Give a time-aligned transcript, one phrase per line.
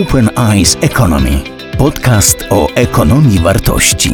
[0.00, 1.44] Open Eyes Economy.
[1.78, 4.10] Podcast o ekonomii wartości.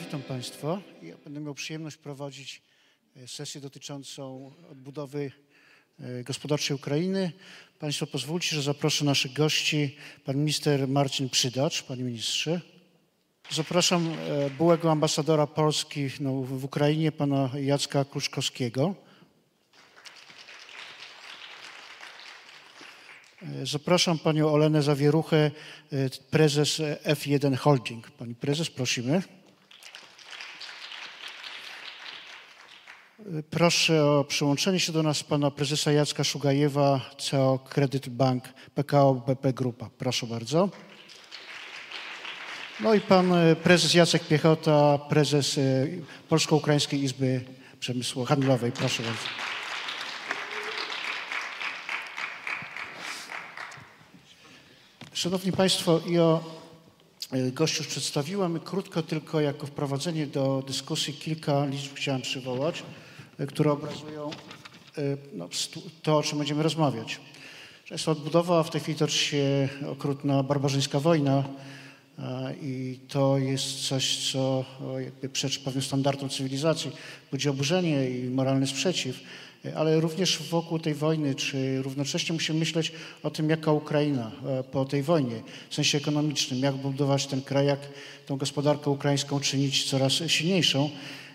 [0.00, 0.80] Witam Państwa.
[1.02, 2.62] Ja będę miał przyjemność prowadzić
[3.16, 5.32] e, sesję dotyczącą odbudowy
[6.00, 7.32] e, gospodarczej Ukrainy.
[7.78, 9.96] Państwo pozwólcie, że zaproszę naszych gości.
[10.24, 12.60] Pan minister Marcin Przydacz, Panie Ministrze.
[13.50, 19.03] Zapraszam e, byłego ambasadora Polski no, w Ukrainie, Pana Jacka Kluczkowskiego.
[23.62, 25.50] Zapraszam Panią Olenę Zawieruchę, e,
[26.30, 28.10] prezes F1 Holding.
[28.10, 29.22] Pani prezes, prosimy.
[33.50, 38.44] Proszę o przyłączenie się do nas pana prezesa Jacka Szugajewa, CEO Credit Bank
[38.74, 39.90] PKO BP Grupa.
[39.98, 40.68] Proszę bardzo.
[42.80, 45.86] No i pan e, prezes Jacek Piechota, prezes e,
[46.28, 47.44] Polsko-Ukraińskiej Izby
[47.80, 48.72] Przemysłu Handlowej.
[48.72, 49.53] Proszę bardzo.
[55.14, 56.40] Szanowni Państwo, i o
[57.32, 58.60] e, gościu już przedstawiłem.
[58.60, 62.82] Krótko tylko jako wprowadzenie do dyskusji kilka liczb chciałem przywołać,
[63.38, 65.48] e, które obrazują e, no,
[66.02, 67.20] to, o czym będziemy rozmawiać.
[67.90, 71.44] Jest odbudowa, w tej chwili toczy się okrutna barbarzyńska wojna
[72.62, 74.64] i to jest coś, co
[75.00, 76.90] jakby przeczy pewnym standardom cywilizacji,
[77.30, 79.20] budzi oburzenie i moralny sprzeciw,
[79.76, 84.84] ale również wokół tej wojny, czy równocześnie musimy myśleć o tym, jaka Ukraina e, po
[84.84, 87.80] tej wojnie, w sensie ekonomicznym, jak budować ten kraj, jak
[88.26, 90.90] tą gospodarkę ukraińską czynić coraz silniejszą.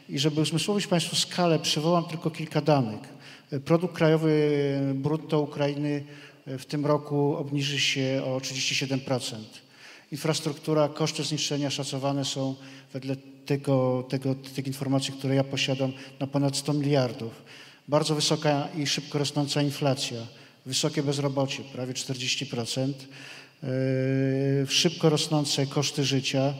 [0.09, 2.99] I żeby uzmysłowić Państwu skalę, przywołam tylko kilka danych.
[3.65, 4.51] Produkt krajowy
[4.95, 6.03] brutto Ukrainy
[6.47, 9.35] e, w tym roku obniży się o 37%.
[10.11, 12.55] Infrastruktura, koszty zniszczenia szacowane są
[12.93, 17.31] wedle tego, tego, tych informacji, które ja posiadam, na ponad 100 miliardów.
[17.89, 20.17] Bardzo wysoka i szybko rosnąca inflacja,
[20.65, 22.93] wysokie bezrobocie, prawie 40%,
[23.63, 23.69] yy,
[24.67, 26.53] szybko rosnące koszty życia.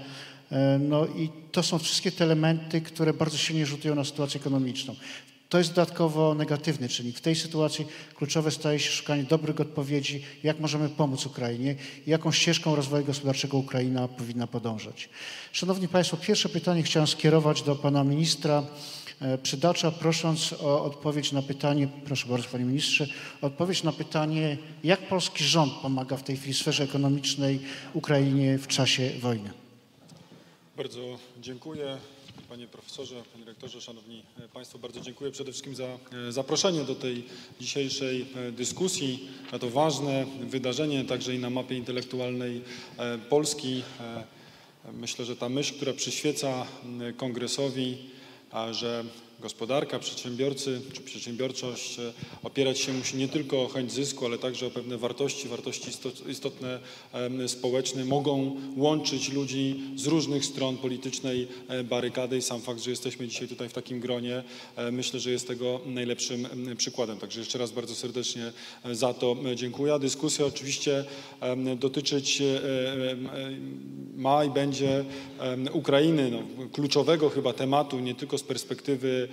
[0.52, 4.96] E, No i to są wszystkie te elementy, które bardzo silnie rzutują na sytuację ekonomiczną.
[5.50, 7.18] To jest dodatkowo negatywny czynnik.
[7.18, 7.86] W tej sytuacji
[8.16, 11.76] kluczowe staje się szukanie dobrych odpowiedzi, jak możemy pomóc Ukrainie
[12.08, 15.10] i jaką ścieżką rozwoju gospodarczego Ukraina powinna podążać.
[15.52, 18.64] Szanowni Państwo, pierwsze pytanie chciałem skierować do Pana Ministra
[19.44, 23.08] Przydacza, prosząc o odpowiedź na pytanie, proszę bardzo Panie Ministrze,
[23.42, 27.60] odpowiedź na pytanie, jak polski rząd pomaga w tej chwili sferze ekonomicznej
[27.94, 29.50] Ukrainie w czasie wojny.
[30.78, 31.98] Bardzo dziękuję.
[32.50, 35.84] Panie profesorze, panie rektorze, szanowni e, państwo, bardzo dziękuję przede wszystkim za
[36.28, 37.24] e, zaproszenie do tej
[37.62, 42.62] dzisiejszej e, dyskusji na to ważne wydarzenie, także i na mapie intelektualnej
[42.98, 43.84] e, Polski.
[44.00, 44.24] E,
[44.94, 46.66] Myślę, że ta myśl, która przyświeca
[47.18, 47.98] kongresowi,
[48.72, 49.04] że
[49.42, 51.98] gospodarka, przedsiębiorcy czy przedsiębiorczość
[52.44, 56.30] opierać się musi nie tylko o chęć zysku, ale także o pewne wartości, wartości istot-
[56.30, 56.80] istotne
[57.48, 63.28] społeczne, mogą łączyć ludzi z różnych stron politycznej e, barykady i sam fakt, że jesteśmy
[63.28, 64.44] dzisiaj tutaj w takim gronie,
[64.76, 67.18] e, myślę, że jest tego najlepszym em, przykładem.
[67.18, 68.52] Także jeszcze raz bardzo serdecznie
[68.86, 70.00] e, za to dziękuję.
[70.00, 71.06] Dyskusja oczywiście
[71.78, 72.44] dotyczyć
[74.16, 75.06] ma i będzie
[75.74, 79.29] Ukrainy, no, kluczowego chyba tematu, nie tylko z perspektywy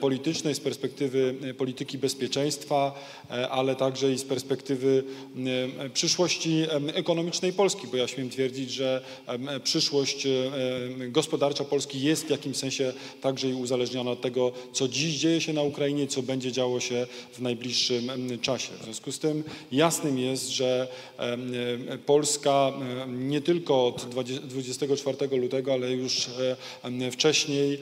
[0.00, 3.04] politycznej, z perspektywy polityki bezpieczeństwa,
[3.50, 5.04] ale także i z perspektywy
[5.94, 6.62] przyszłości
[6.94, 9.02] ekonomicznej Polski, bo ja śmiem twierdzić, że
[9.64, 10.26] przyszłość
[11.08, 15.52] gospodarcza Polski jest w jakimś sensie także i uzależniona od tego, co dziś dzieje się
[15.52, 18.72] na Ukrainie, co będzie działo się w najbliższym czasie.
[18.80, 20.88] W związku z tym jasnym jest, że
[22.06, 22.72] Polska
[23.08, 26.30] nie tylko od 20 24 lutego, ale już
[27.12, 27.78] wcześniej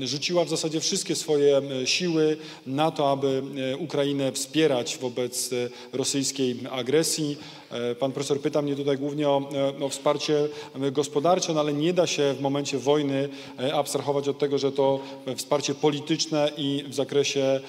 [0.00, 2.36] rzuciła w zasadzie wszystkie swoje siły
[2.66, 7.36] na to, aby e, Ukrainę wspierać wobec e, rosyjskiej agresji.
[7.70, 9.48] E, Pan profesor pyta mnie tutaj głównie o,
[9.80, 10.48] e, o wsparcie
[10.92, 15.00] gospodarcze, no ale nie da się w momencie wojny e, abstrahować od tego, że to
[15.36, 17.60] wsparcie polityczne i w zakresie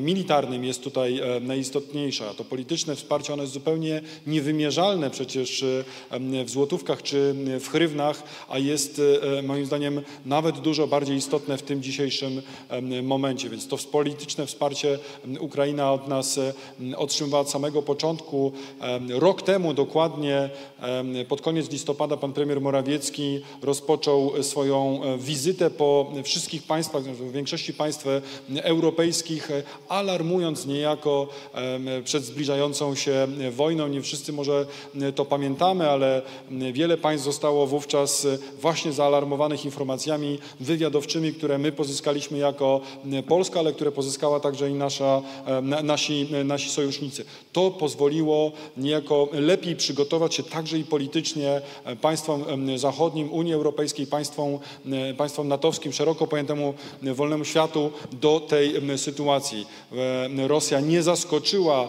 [0.00, 2.30] militarnym jest tutaj najistotniejsze.
[2.30, 5.64] A to polityczne wsparcie, ono jest zupełnie niewymierzalne przecież
[6.44, 9.00] w złotówkach czy w hrywnach, a jest
[9.42, 12.42] moim zdaniem nawet dużo bardziej istotne w tym dzisiejszym
[13.02, 13.50] momencie.
[13.50, 14.98] Więc to polityczne wsparcie
[15.40, 18.52] Ukraina od nas m, otrzymywała od samego początku.
[19.18, 20.50] Rok temu dokładnie,
[21.28, 27.74] pod koniec listopada, pan premier Morawiecki rozpoczął swoją e, wizytę po wszystkich państwach, w większości
[27.74, 28.22] państw e,
[28.64, 31.28] europejskich, e, alarmując niejako
[32.04, 33.88] przed zbliżającą się wojną.
[33.88, 34.66] Nie wszyscy może
[35.14, 36.22] to pamiętamy, ale
[36.72, 38.26] wiele państw zostało wówczas
[38.60, 42.80] właśnie zaalarmowanych informacjami wywiadowczymi, które my pozyskaliśmy jako
[43.28, 45.22] Polska, ale które pozyskała także i nasza,
[45.82, 47.24] nasi, nasi sojusznicy.
[47.52, 51.60] To pozwoliło niejako lepiej przygotować się także i politycznie
[52.00, 52.44] państwom
[52.76, 54.58] zachodnim, Unii Europejskiej, państwom,
[55.16, 59.66] państwom natowskim, szeroko pojętemu wolnemu światu do tej sytuacji.
[60.46, 61.88] Rosja nie zaskoczyła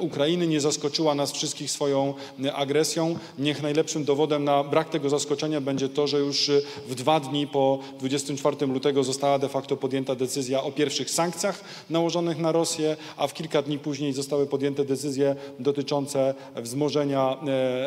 [0.00, 2.14] Ukrainy, nie zaskoczyła nas wszystkich swoją
[2.54, 3.18] agresją.
[3.38, 6.50] Niech najlepszym dowodem na brak tego zaskoczenia będzie to, że już
[6.88, 12.38] w dwa dni po 24 lutego została de facto podjęta decyzja o pierwszych sankcjach nałożonych
[12.38, 17.36] na Rosję, a w kilka dni później zostały podjęte decyzje dotyczące wzmożenia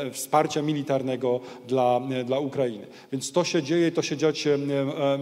[0.08, 2.88] e, wsparcia militarnego dla, dla Ukrainy.
[3.12, 4.58] Więc to się dzieje i to się dziać, e,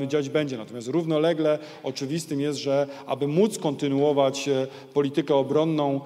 [0.01, 0.57] e, dziać będzie.
[0.57, 4.49] Natomiast równolegle oczywistym jest, że aby móc kontynuować
[4.93, 6.01] politykę obronną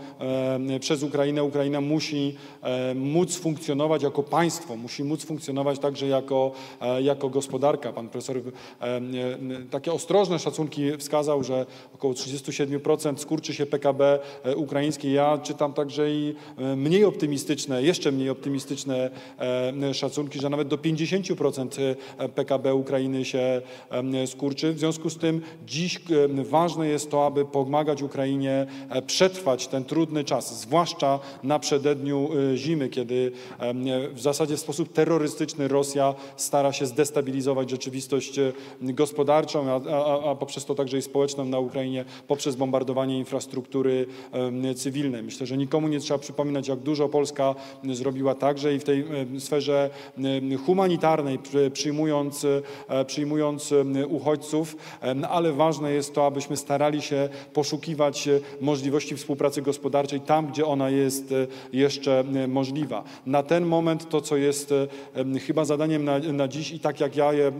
[0.79, 2.35] przez Ukrainę, Ukraina musi
[2.95, 6.51] móc funkcjonować jako państwo, musi móc funkcjonować także jako,
[7.01, 7.93] jako gospodarka.
[7.93, 8.41] Pan profesor
[9.71, 11.65] takie ostrożne szacunki wskazał, że
[11.95, 14.19] około 37% skurczy się PKB
[14.55, 15.11] ukraińskie.
[15.11, 16.35] Ja czytam także i
[16.75, 17.25] mniej optymistyczne,
[17.80, 19.10] jeszcze mniej optymistyczne
[19.94, 21.95] szacunki, że nawet do 50%
[22.36, 23.62] PKB Ukrainy się
[24.25, 24.74] skurczy.
[24.74, 26.00] W związku z tym dziś
[26.44, 28.68] ważne jest to, aby pomagać Ukrainie
[29.07, 33.31] przetrwać ten trudny czas, zwłaszcza na przededniu zimy, kiedy
[34.13, 38.39] w zasadzie w sposób terrorystyczny Rosja stara się zdestabilizować rzeczywistość
[38.81, 44.06] gospodarczą, a, a, a poprzez to także i społeczną na Ukrainie, poprzez bombardowanie infrastruktury
[44.75, 45.24] cywilnej.
[45.24, 49.06] Myślę, że nikomu nie trzeba przypominać, jak dużo Polska zrobiła także i w tej
[49.39, 49.89] sferze
[50.65, 51.39] humanitarnej,
[51.73, 52.45] przyjmując,
[52.89, 53.73] e, przyjmując
[54.09, 54.75] uchodźców,
[55.29, 58.29] ale ważne jest to, abyśmy starali się poszukiwać
[58.62, 63.03] możliwości współpracy gospodarczej tam, gdzie ona jest e, jeszcze możliwa.
[63.25, 64.73] Na ten moment to, co jest
[65.47, 67.51] chyba zadaniem na, na dziś i tak jak ja je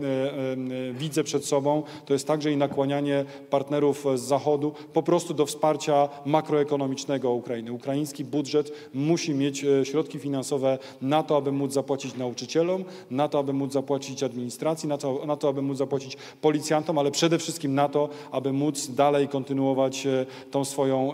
[0.92, 6.08] widzę przed sobą, to jest także i nakłanianie partnerów z Zachodu po prostu do wsparcia
[6.26, 7.72] makroekonomicznego Ukrainy.
[7.72, 13.38] Ukraiński budżet musi mieć e, środki finansowe na to, aby móc zapłacić nauczycielom, na to,
[13.38, 17.74] aby móc zapłacić administracji, na to, na to aby móc zapłacić policjantom, ale przede wszystkim
[17.74, 21.12] na to, aby móc dalej kontynuować e, tą swoją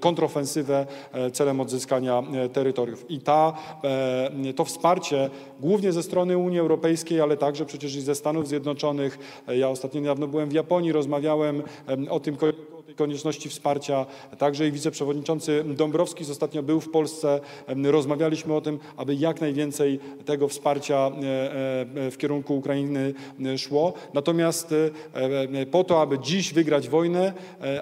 [0.00, 2.22] kontrofensywę e, celem odzyskania
[2.52, 3.10] terytoriów.
[3.10, 3.52] I ta,
[4.56, 5.30] to wsparcie
[5.60, 9.18] głównie ze strony Unii Europejskiej, ale także przecież i ze Stanów Zjednoczonych.
[9.48, 11.62] Ja ostatnio niedawno byłem w Japonii, rozmawiałem
[12.10, 12.36] o tym
[12.96, 14.06] konieczności wsparcia.
[14.38, 17.40] Także i wiceprzewodniczący Dąbrowski ostatnio był w Polsce.
[17.84, 23.14] Rozmawialiśmy o tym, aby jak najwięcej tego wsparcia e, e, w kierunku Ukrainy
[23.44, 23.92] e, szło.
[24.14, 24.74] Natomiast
[25.70, 27.32] po to, aby dziś wygrać wojnę,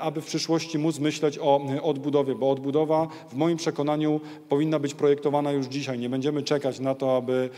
[0.00, 5.52] aby w przyszłości móc myśleć o odbudowie, bo odbudowa w moim przekonaniu powinna być projektowana
[5.52, 5.99] już dzisiaj.
[5.99, 7.50] Nie będziemy czekać na to, aby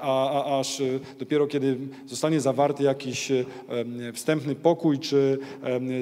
[0.00, 0.82] a, a, aż
[1.18, 3.32] dopiero kiedy zostanie zawarty jakiś
[4.12, 5.38] wstępny pokój czy,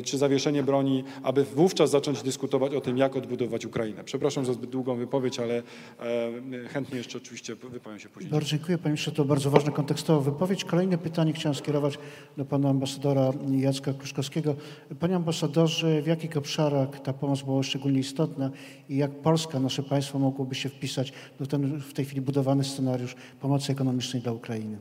[0.04, 4.04] czy zawieszenie broni, aby wówczas zacząć dyskutować o tym, jak odbudować Ukrainę.
[4.04, 8.32] Przepraszam za zbyt długą wypowiedź, ale e, chętnie jeszcze oczywiście wypowiem się później.
[8.32, 10.64] Bardzo dziękuję Panie Ministrze, to bardzo ważna kontekstowa wypowiedź.
[10.64, 11.98] Kolejne pytanie chciałem skierować
[12.36, 14.56] do Pana Ambasadora Jacka Kruszkowskiego.
[15.00, 18.50] Panie Ambasadorze, w jakich obszarach ta pomoc była szczególnie istotna
[18.88, 23.16] i jak Polska, nasze państwo mogłoby się wpisać do ten w tej chwili budowany scenariusz
[23.40, 24.78] pomocy ekonomicznej dla Ukrainy?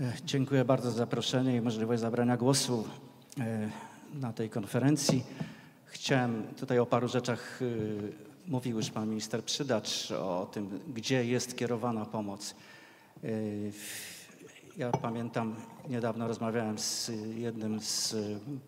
[0.00, 2.84] E, dziękuję bardzo za zaproszenie i możliwość zabrania głosu.
[4.14, 5.24] Na tej konferencji.
[5.84, 8.12] Chciałem tutaj o paru rzeczach, y,
[8.46, 12.54] mówił już pan minister Przydacz o tym, gdzie jest kierowana pomoc.
[13.24, 13.72] Y,
[14.76, 15.54] ja pamiętam,
[15.88, 18.16] niedawno rozmawiałem z jednym z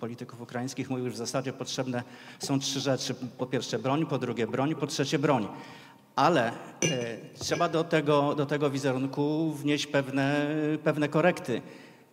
[0.01, 2.03] polityków ukraińskich, mówił, że w zasadzie potrzebne
[2.39, 3.15] są trzy rzeczy.
[3.39, 5.49] Po pierwsze broń, po drugie broń, po trzecie broń.
[6.17, 6.53] Ale
[7.39, 10.47] trzeba do tego, do tego wizerunku wnieść pewne,
[10.85, 11.63] pewne korekty.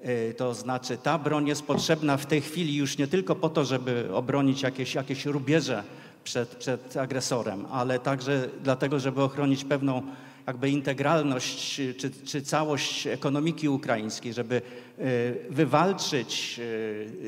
[0.01, 3.66] E, to znaczy ta broń jest potrzebna w tej chwili już nie tylko po to,
[3.66, 5.84] żeby obronić jakieś, jakieś rubieże
[6.24, 10.01] przed, przed agresorem, ale także dlatego, żeby ochronić pewną
[10.48, 15.01] jakby integralność czy, czy całość ekonomiki ukraińskiej, żeby e,
[15.50, 16.60] wywalczyć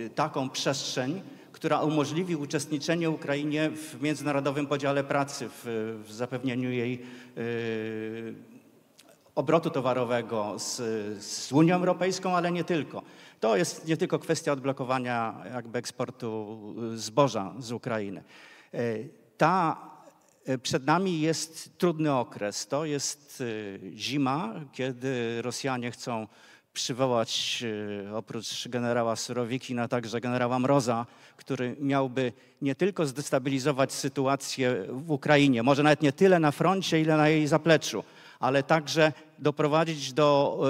[0.05, 1.21] e, taką przestrzeń,
[1.51, 7.01] która umożliwi uczestniczenie Ukrainie w międzynarodowym podziale pracy, w, w zapewnieniu jej
[9.39, 10.75] obrotu towarowego z,
[11.23, 13.01] z Unią Europejską, ale nie tylko.
[13.39, 16.59] To jest nie tylko kwestia odblokowania jakby eksportu
[16.95, 18.23] zboża z Ukrainy.
[18.73, 18.79] E,
[19.37, 19.77] ta
[20.45, 22.67] e, przed nami jest trudny okres.
[22.67, 26.27] To jest e, zima, kiedy Rosjanie chcą
[26.73, 27.63] przywołać
[28.13, 31.05] oprócz generała Surowikina także generała Mroza,
[31.37, 37.17] który miałby nie tylko zdestabilizować sytuację w Ukrainie, może nawet nie tyle na froncie, ile
[37.17, 38.03] na jej zapleczu,
[38.39, 40.69] ale także doprowadzić do e,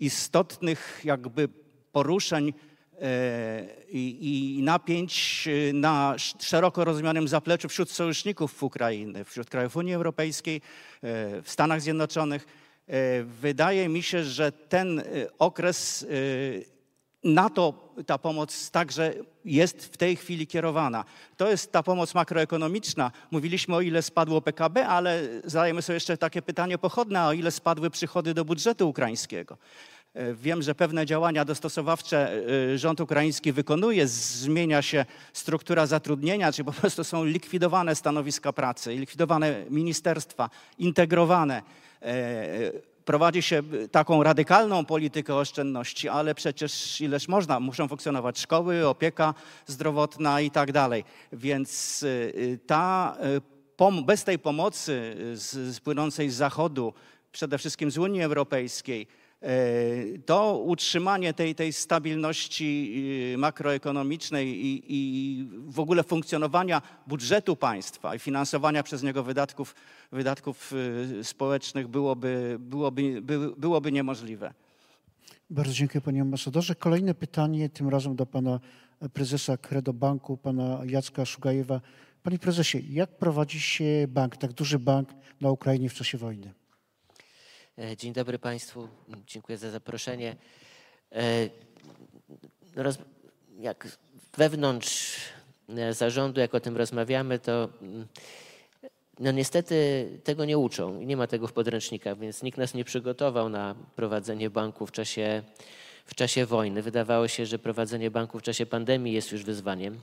[0.00, 1.48] istotnych jakby
[1.92, 2.52] poruszeń
[3.00, 9.76] e, i, i napięć e, na sz- szeroko rozumianym zapleczu wśród sojuszników Ukrainy, wśród krajów
[9.76, 10.60] Unii Europejskiej,
[11.42, 12.46] w Stanach Zjednoczonych.
[13.24, 15.02] Wydaje mi się, że ten
[15.38, 16.06] okres
[17.26, 19.14] na to ta pomoc także
[19.44, 21.04] jest w tej chwili kierowana.
[21.36, 23.12] To jest ta pomoc makroekonomiczna.
[23.30, 27.90] Mówiliśmy o ile spadło PKB, ale zadajemy sobie jeszcze takie pytanie pochodne, o ile spadły
[27.90, 29.58] przychody do budżetu ukraińskiego.
[30.14, 32.42] E, Wiem, że pewne działania dostosowawcze
[32.74, 38.94] e, rząd ukraiński wykonuje, zmienia się struktura zatrudnienia, czy po prostu są likwidowane stanowiska pracy,
[38.94, 41.62] likwidowane ministerstwa, integrowane.
[43.06, 49.34] Prowadzi się taką radykalną politykę oszczędności, ale przecież ileż można, muszą funkcjonować szkoły, opieka
[49.66, 51.04] zdrowotna i tak dalej.
[51.32, 53.40] Więc y, ta, y,
[53.76, 56.94] pom- bez tej pomocy y, z, z płynącej z Zachodu,
[57.32, 59.25] przede wszystkim z Unii Europejskiej, y,
[60.26, 62.92] to utrzymanie tej, tej stabilności
[63.34, 69.74] y, makroekonomicznej i, i w ogóle funkcjonowania budżetu państwa i finansowania przez niego wydatków,
[70.12, 70.72] wydatków
[71.20, 74.54] y, społecznych byłoby, byłoby, by, byłoby niemożliwe.
[75.50, 76.74] Bardzo dziękuję panie ambasadorze.
[76.74, 78.60] Kolejne pytanie, tym razem do pana
[79.12, 81.80] prezesa Credo Banku, pana Jacka Szugajewa.
[82.22, 85.08] Panie prezesie, jak prowadzi się bank, tak duży bank
[85.40, 86.52] na Ukrainie w czasie wojny?
[87.78, 88.88] E, Dzień dobry Państwu,
[89.26, 90.36] dziękuję za zaproszenie.
[91.12, 91.48] E,
[92.76, 92.98] Roz,
[93.60, 93.98] jak
[94.36, 95.16] wewnątrz
[95.68, 98.06] e, zarządu, jak o tym rozmawiamy, to mm,
[99.18, 102.84] no niestety tego nie uczą i nie ma tego w podręcznikach, więc nikt nas nie
[102.84, 105.42] przygotował na prowadzenie banku w czasie,
[106.04, 106.82] w czasie wojny.
[106.82, 110.00] Wydawało się, że prowadzenie banku w czasie pandemii jest już wyzwaniem,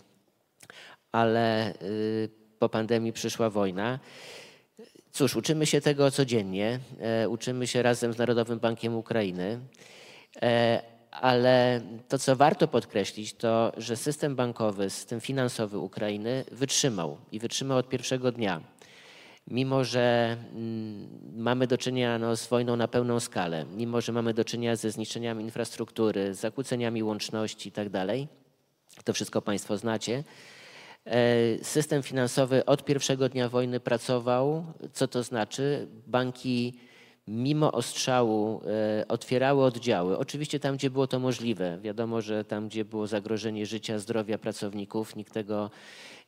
[1.11, 3.99] ale y, po pandemii przyszła wojna.
[5.13, 6.79] Cóż, uczymy się tego codziennie.
[6.99, 9.59] E, uczymy się razem z Narodowym Bankiem Ukrainy.
[10.41, 17.39] E, ale to, co warto podkreślić, to, że system bankowy, system finansowy Ukrainy wytrzymał i
[17.39, 18.61] wytrzymał od pierwszego dnia.
[19.47, 24.33] Mimo, że mm, mamy do czynienia no, z wojną na pełną skalę, mimo, że mamy
[24.33, 28.07] do czynienia ze zniszczeniami infrastruktury, zakłóceniami łączności itd.,
[29.03, 30.23] to wszystko Państwo znacie,
[31.61, 34.65] System finansowy od pierwszego dnia wojny pracował.
[34.93, 35.87] Co to znaczy?
[36.07, 36.73] Banki
[37.27, 38.61] mimo ostrzału
[38.99, 40.17] e, otwierały oddziały.
[40.17, 41.79] Oczywiście tam, gdzie było to możliwe.
[41.81, 45.69] Wiadomo, że tam, gdzie było zagrożenie życia, zdrowia pracowników, nikt tego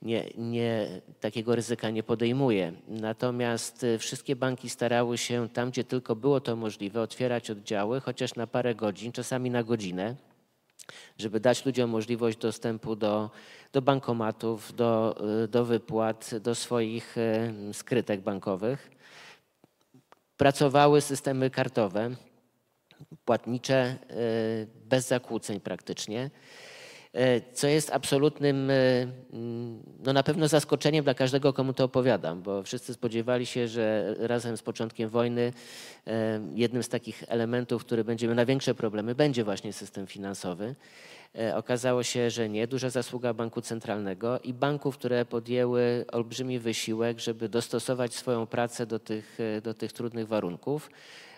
[0.02, 0.88] nie, nie,
[1.20, 2.74] takiego ryzyka nie podejmuje.
[2.88, 8.36] Natomiast e, wszystkie banki starały się tam, gdzie tylko było to możliwe, otwierać oddziały, chociaż
[8.36, 10.16] na parę godzin, czasami na godzinę
[11.18, 13.30] żeby dać ludziom możliwość dostępu do,
[13.74, 18.92] do bankomatów, do, y, do wypłat, do swoich y, skrytek bankowych.
[20.38, 22.12] Pracowały systemy kartowe,
[23.26, 26.30] płatnicze, y, bez zakłóceń praktycznie,
[27.54, 32.64] co jest absolutnym, y, mm, no na pewno zaskoczeniem dla każdego, komu to opowiadam, bo
[32.64, 35.42] wszyscy spodziewali się, że razem z początkiem wojny
[36.08, 36.12] y,
[36.56, 40.76] jednym z takich elementów, który będzie miał największe problemy, będzie właśnie system finansowy.
[41.40, 42.68] E, Okazało się, że nie.
[42.68, 49.00] Duża zasługa Banku Centralnego i banków, które podjęły olbrzymi wysiłek, żeby dostosować swoją pracę do
[49.00, 51.35] tych, e, do tych trudnych warunków, e,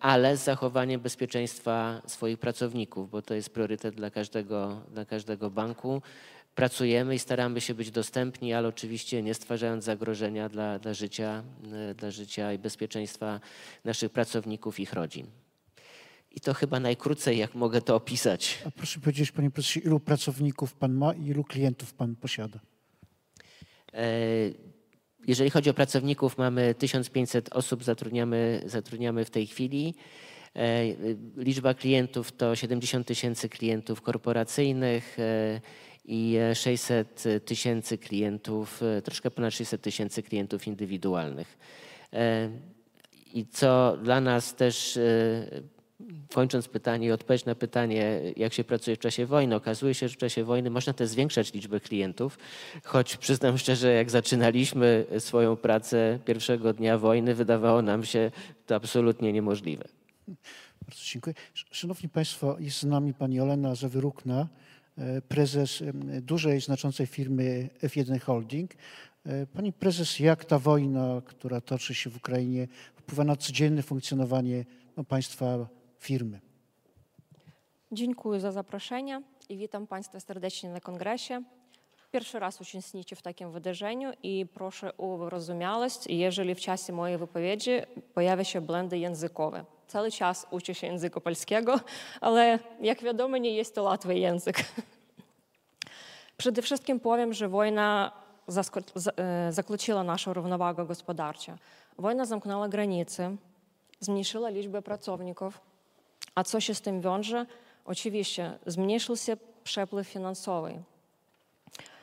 [0.00, 6.02] ale z zachowaniem bezpieczeństwa swoich pracowników, bo to jest priorytet dla każdego, dla każdego banku.
[6.54, 11.42] Pracujemy i staramy się być dostępni, ale oczywiście nie stwarzając zagrożenia dla, dla, życia,
[11.72, 13.40] e, dla życia i bezpieczeństwa
[13.84, 15.26] naszych pracowników i ich rodzin.
[16.30, 18.58] I to chyba najkrócej, jak mogę to opisać.
[18.66, 22.58] A proszę powiedzieć, panie prezesie, ilu pracowników pan ma i ilu klientów pan posiada?
[25.30, 29.94] Jeżeli chodzi o pracowników, mamy 1500 osób, zatrudniamy, zatrudniamy w tej chwili.
[30.56, 30.82] E,
[31.36, 35.60] Liczba klientów to 70 tysięcy klientów korporacyjnych e,
[36.04, 41.58] i 600 tysięcy klientów, e, troszkę ponad 600 tysięcy klientów indywidualnych.
[43.34, 44.98] I co dla nas też
[46.34, 50.14] Kończąc pytanie i odpowiedź na pytanie, jak się pracuje w czasie wojny, okazuje się, że
[50.14, 52.38] w czasie wojny można też zwiększać liczbę klientów,
[52.84, 58.30] choć przyznam szczerze, jak zaczynaliśmy swoją pracę pierwszego dnia wojny, wydawało nam się
[58.66, 59.84] to absolutnie niemożliwe.
[60.86, 61.34] Bardzo dziękuję.
[61.54, 64.48] Sz- Szanowni Państwo, jest z nami pani Olena Zawyrukna,
[64.98, 65.82] e, prezes
[66.22, 68.70] dużej, znaczącej firmy F1 Holding.
[69.26, 74.64] E, Pani prezes, jak ta wojna, która toczy się w Ukrainie, wpływa na codzienne funkcjonowanie
[74.96, 75.68] no, państwa
[76.00, 76.40] firmy?
[77.92, 81.42] Dziękuję za zaproszenie i witam Państwa serdecznie na kongresie.
[82.12, 87.70] Pierwszy raz uczestniczę w takim wydarzeniu i proszę o wyrozumiałość, jeżeli w czasie mojej wypowiedzi
[88.14, 89.64] pojawia się błędy językowe.
[89.86, 91.80] cały czas uczę się języka polskiego,
[92.20, 94.64] ale jak wiadomo, nie jest to łatwy język.
[96.36, 98.12] Przede wszystkim powiem, że wojna
[99.50, 101.56] zakłóciła naszą równowagę gospodarczą.
[101.98, 103.36] Wojna zamknęła granice,
[104.00, 105.60] zmniejszyła liczbę pracowników,
[106.34, 107.46] a co się z tym wiąże?
[107.84, 110.82] Oczywiście zmniejszył się przepływ finansowy.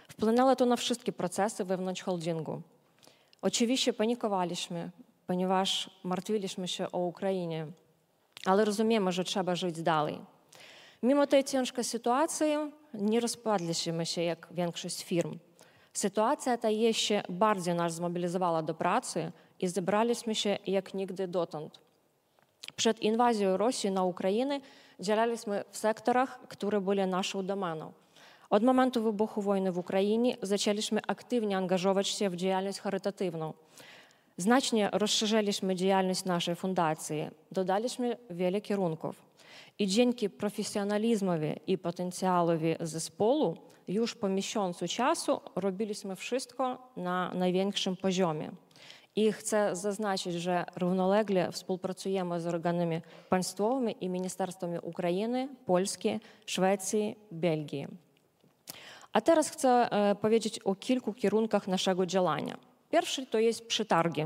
[0.09, 2.61] Wpłynęło to na wszystkie procesy wewnątrz holdingu.
[3.41, 4.89] Oczywiście panikowaliśmy,
[5.27, 7.67] ponieważ martwiliśmy się o Ukrainie,
[8.45, 10.19] ale rozumiemy, że trzeba żyć dalej.
[11.03, 12.47] Mimo tej ciężkiej sytuacji
[12.93, 15.39] nie rozpadliśmy się jak większość firm.
[15.93, 21.86] Sytuacja ta jeszcze bardziej nas zmobilizowała do pracy i zebraliśmy się jak nigdy dotąd.
[23.57, 24.59] Rosji na Ukrainę
[24.99, 27.91] działaliśmy w sektorach, które były naszą domeną.
[28.49, 33.53] Od momentu wybuchu wojny w Ukrainie zaczęliśmy aktywnie angażować się w działalność charytatywną.
[34.37, 39.21] Znacznie rozszerzyliśmy działalność naszej fundacji, dodaliśmy wiele kierunków.
[39.79, 43.57] I dzięki profesjonalizmowi i potencjalowi zespołu
[43.87, 48.51] już po miesiącu czasu robiliśmy wszystko na największym poziomie.
[49.17, 57.87] I chcę zaznaczyć, że równolegle współpracujemy z organami państwowymi i ministerstwami Ukrainy, Polski, Szwecji, Belgii.
[59.13, 59.89] A teraz chcę
[60.21, 62.57] powiedzieć o kilku kierunkach naszego działania.
[62.89, 64.25] Pierwszy to jest przetargi.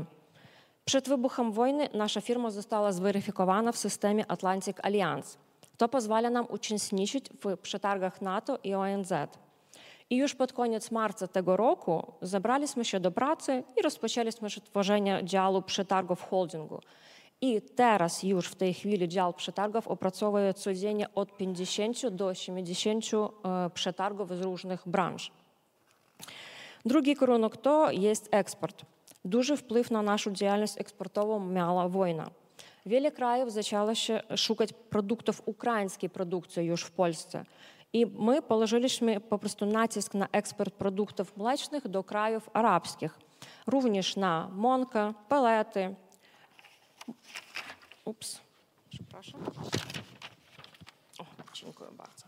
[0.84, 5.38] Przed wybuchem wojny nasza firma została zweryfikowana w systemie Atlantic Alliance.
[5.76, 9.12] To pozwala nam uczestniczyć w przetargach NATO i ONZ.
[10.12, 15.62] I już pod koniec marca tego roku zabraliśmy się do pracy i rozpoczęliśmy tworzenie działu
[15.62, 16.80] przetargów holdingu.
[17.40, 23.04] I teraz już w tej chwili dział przetargów opracowuje codziennie od 50 do 80
[23.74, 25.32] przetargów z różnych branż.
[26.84, 28.82] Drugi kierunek to jest eksport.
[29.24, 32.30] Duży wpływ na naszą działalność eksportową miała wojna.
[32.86, 37.44] Wiele krajów zaczęło się szukać produktów ukraińskiej produkcji już w Polsce.
[40.14, 43.18] Na eksport produktów mlecznych do krajów arabskich.
[43.66, 45.94] Również na mąkę, pelety.
[48.04, 48.40] Ups,
[48.90, 49.40] przepraszam.
[51.18, 51.24] O,
[51.54, 52.26] dziękuję bardzo.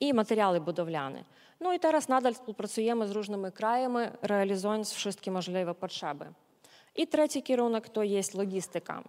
[0.00, 1.24] I materiały budowlane.
[1.60, 6.32] No i teraz nadal współpracujemy z różnymi krajami, realizując wszystkie możliwe potrzeby.
[6.96, 9.02] I trzeci kierunek to jest logistyka.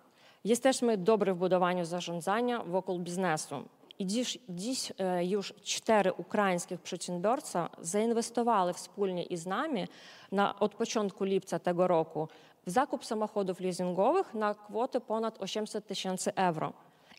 [0.46, 3.64] Jesteśmy dobrzy w budowaniu zarządzania wokół biznesu.
[4.00, 9.88] I dziś, dziś już cztery ukraińskich przedsiębiorcy zainwestowali wspólnie z nami
[10.32, 12.28] na, od początku lipca tego roku
[12.66, 16.74] w zakup samochodów leasingowych na kwotę ponad 800 tysięcy euro.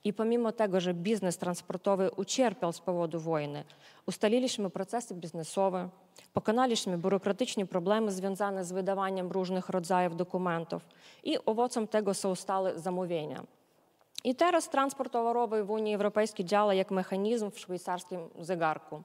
[0.04, 3.64] I pomimo tego, że biznes transportowy ucierpiał z powodu wojny,
[4.06, 5.88] ustaliliśmy procesy biznesowe,
[6.32, 10.86] pokonaliśmy biurokratyczne problemy związane z wydawaniem różnych rodzajów dokumentów
[11.24, 13.42] i owocem tego są stale zamówienia.
[14.26, 19.02] I teraz transport towarowy w Unii Europejskiej działa jak mechanizm w szwajcarskim zegarku.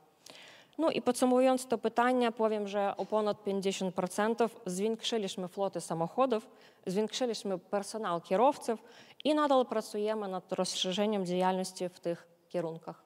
[0.77, 6.47] No i podsumowując to pytanie, powiem, że o ponad 50% zwiększyliśmy flotę samochodów,
[6.87, 8.83] zwiększyliśmy personel kierowców
[9.23, 13.03] i nadal pracujemy nad rozszerzeniem działalności w tych kierunkach.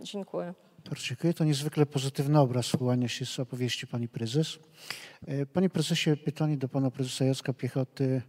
[0.00, 0.54] Dziękuję.
[0.84, 1.34] Bardzo dziękuję.
[1.34, 4.58] To niezwykle pozytywny obraz wyłania się z opowieści pani prezes.
[5.52, 8.22] Panie prezesie, pytanie do pana prezesa Jacka Piechoty.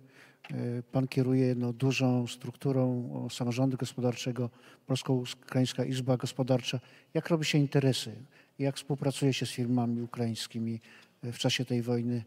[0.92, 4.50] Pan kieruje no, dużą strukturą samorządu gospodarczego,
[4.88, 6.80] Polsko-Ukraińska Izba Gospodarcza.
[7.14, 8.16] Jak robi się interesy?
[8.60, 10.82] Jak współpracuje się z firmami ukraińskimi
[11.24, 12.24] w czasie tej wojny?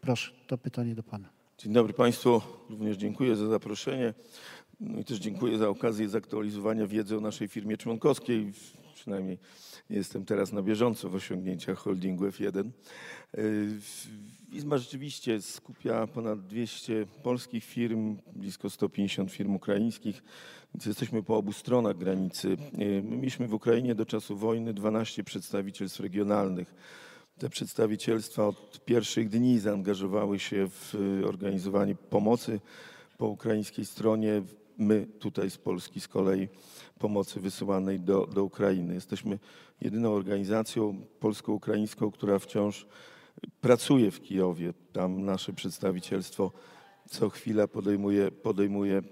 [0.00, 1.28] Proszę, to pytanie do pana.
[1.58, 2.40] Dzień dobry Państwu.
[2.70, 4.14] Również dziękuję za zaproszenie.
[4.80, 8.52] No i też dziękuję za okazję zaktualizowania wiedzy o naszej firmie członkowskiej.
[9.02, 9.38] Przynajmniej
[9.90, 12.70] jestem teraz na bieżąco w osiągnięciach holdingu F1.
[14.52, 20.22] Izma rzeczywiście skupia ponad 200 polskich firm, blisko 150 firm ukraińskich,
[20.74, 22.56] więc jesteśmy po obu stronach granicy.
[22.78, 26.74] My mieliśmy w Ukrainie do czasu wojny 12 przedstawicielstw regionalnych.
[27.38, 30.94] Te przedstawicielstwa od pierwszych dni zaangażowały się w
[31.26, 32.60] organizowanie pomocy
[33.18, 34.42] po ukraińskiej stronie.
[34.82, 36.48] My tutaj z Polski z kolei
[36.98, 38.94] pomocy wysyłanej do, do Ukrainy.
[38.94, 39.38] Jesteśmy
[39.80, 42.86] jedyną organizacją polsko-ukraińską, która wciąż
[43.60, 44.74] pracuje w Kijowie.
[44.92, 46.52] Tam nasze przedstawicielstwo
[47.10, 49.02] co chwila podejmuje, podejmuje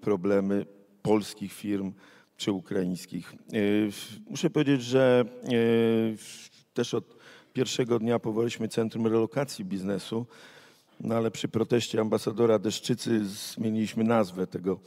[0.00, 0.66] problemy
[1.02, 1.92] polskich firm
[2.36, 3.34] czy ukraińskich.
[4.30, 5.24] Muszę powiedzieć, że
[6.74, 7.16] też od
[7.52, 10.26] pierwszego dnia powołaliśmy Centrum Relokacji Biznesu.
[11.00, 14.78] No ale przy proteście ambasadora Deszczycy zmieniliśmy nazwę tego,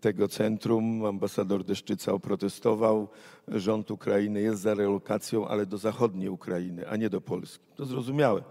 [0.00, 1.04] tego centrum.
[1.04, 3.08] Ambasador Deszczyca oprotestował,
[3.48, 7.64] rząd Ukrainy jest za relokacją, ale do zachodniej Ukrainy, a nie do Polski.
[7.76, 8.42] To zrozumiałe.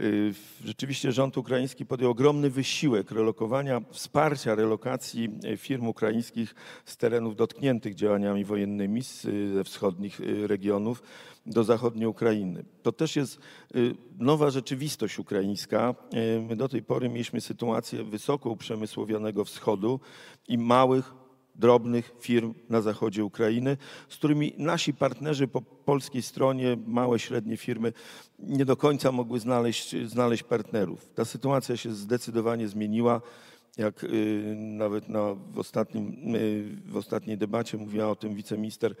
[0.00, 7.94] Y, Rzeczywiście rząd ukraiński podjął ogromny wysiłek relokowania, wsparcia relokacji firm ukraińskich z terenów dotkniętych
[7.94, 9.02] działaniami wojennymi
[9.54, 11.02] ze wschodnich y, regionów
[11.46, 12.64] do zachodniej Ukrainy.
[12.82, 13.38] To też jest
[13.76, 15.94] y, nowa rzeczywistość ukraińska.
[16.14, 20.00] Y, My do tej pory mieliśmy sytuację wysoko uprzemysłowionego wschodu
[20.48, 21.14] i małych,
[21.54, 23.76] drobnych firm na zachodzie Ukrainy,
[24.08, 27.92] z którymi nasi partnerzy po polskiej stronie, małe, średnie firmy,
[28.38, 31.10] nie do końca mogły znaleźć, znaleźć partnerów.
[31.14, 33.20] Ta sytuacja się zdecydowanie zmieniła.
[33.76, 38.94] Jak y, nawet na, w, ostatnim, y, w ostatniej debacie mówiła o tym wiceminister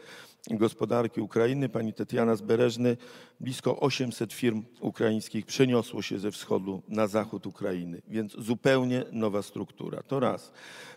[0.50, 2.96] gospodarki Ukrainy, pani Tetiana Zbereżny,
[3.40, 10.02] blisko 800 firm ukraińskich przeniosło się ze wschodu na zachód Ukrainy, więc zupełnie nowa struktura.
[10.02, 10.52] To raz.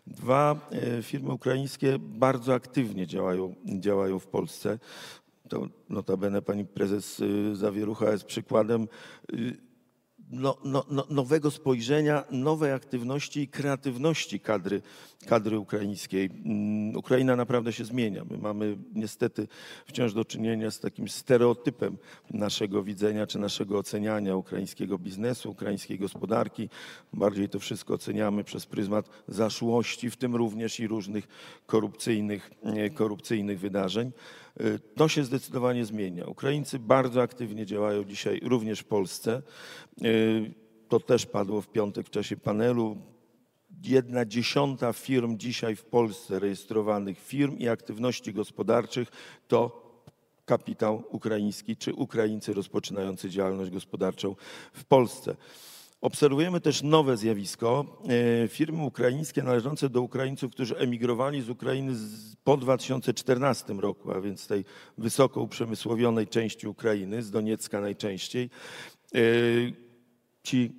[0.08, 4.80] Dwa, y, firmy ukraińskie bardzo aktywnie działają, działają w Polsce.
[5.50, 7.22] To notabene pani prezes
[7.54, 8.88] Zawierucha jest przykładem
[10.30, 14.82] no, no, no, nowego spojrzenia, nowej aktywności i kreatywności kadry,
[15.28, 16.30] kadry ukraińskiej.
[16.46, 18.26] Mm, Ukraina naprawdę się zmienia.
[18.32, 19.48] My mamy niestety
[19.86, 21.98] wciąż do czynienia z takim stereotypem
[22.32, 26.70] naszego widzenia czy naszego oceniania ukraińskiego biznesu, ukraińskiej gospodarki.
[27.14, 31.28] Bardziej to wszystko oceniamy przez pryzmat zaszłości, w tym również i różnych
[31.66, 34.12] korupcyjnych, e, korupcyjnych wydarzeń.
[34.60, 36.26] E, To się zdecydowanie zmienia.
[36.26, 39.42] Ukraińcy bardzo aktywnie działają dzisiaj również w Polsce.
[40.02, 40.08] E,
[40.88, 42.98] To też padło w piątek w czasie panelu.
[43.84, 49.12] Jedna dziesiąta firm dzisiaj w Polsce, rejestrowanych firm i aktywności gospodarczych,
[49.48, 49.86] to
[50.46, 54.36] kapitał ukraiński czy Ukraińcy rozpoczynający działalność gospodarczą
[54.74, 55.36] w Polsce.
[56.06, 57.86] Obserwujemy też nowe zjawisko.
[58.44, 61.94] E, Firmy ukraińskie należące do Ukraińców, którzy emigrowali z Ukrainy
[62.44, 64.66] po 2014 roku, a więc tej
[64.98, 68.50] wysoko uprzemysłowionej części Ukrainy, z Doniecka najczęściej.
[69.16, 69.20] E,
[70.44, 70.72] Ci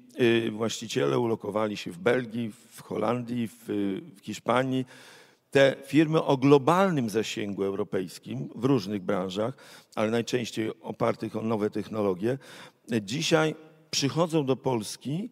[0.47, 3.65] e, właściciele ulokowali się w Belgii, w Holandii, w,
[4.17, 4.85] w Hiszpanii.
[5.51, 9.55] Te firmy o globalnym zasięgu europejskim w różnych branżach,
[9.95, 12.39] ale najczęściej opartych o nowe technologie,
[13.03, 13.55] dzisiaj
[13.97, 15.29] przychodzą do Polski,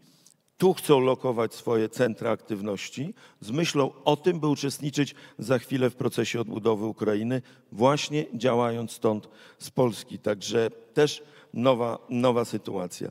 [0.59, 5.95] tu chcą lokować swoje centra aktywności z myślą o tym, by uczestniczyć za chwilę w
[5.95, 10.19] procesie odbudowy Ukrainy, właśnie działając stąd z Polski.
[10.19, 11.23] Także też
[11.55, 13.11] nowa, nowa sytuacja.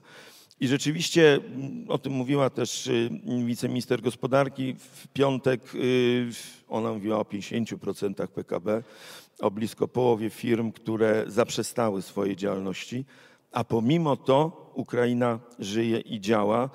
[0.60, 3.10] I rzeczywiście mm, o tym mówiła też y,
[3.46, 5.76] wiceminister gospodarki w piątek.
[5.76, 6.30] y,
[6.70, 8.84] Ona mówiła o 50% PKB,
[9.40, 13.06] o blisko połowie firm, które zaprzestały swojej działalności,
[13.52, 16.70] a pomimo to Ukraina żyje i działa.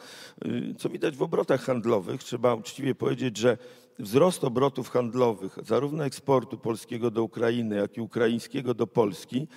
[0.47, 3.59] Y, Co widać w obrotach handlowych, trzeba uczciwie powiedzieć, że
[3.99, 9.49] wzrost obrotów handlowych, zarówno eksportu polskiego do Ukrainy, jak i ukraińskiego do Polski,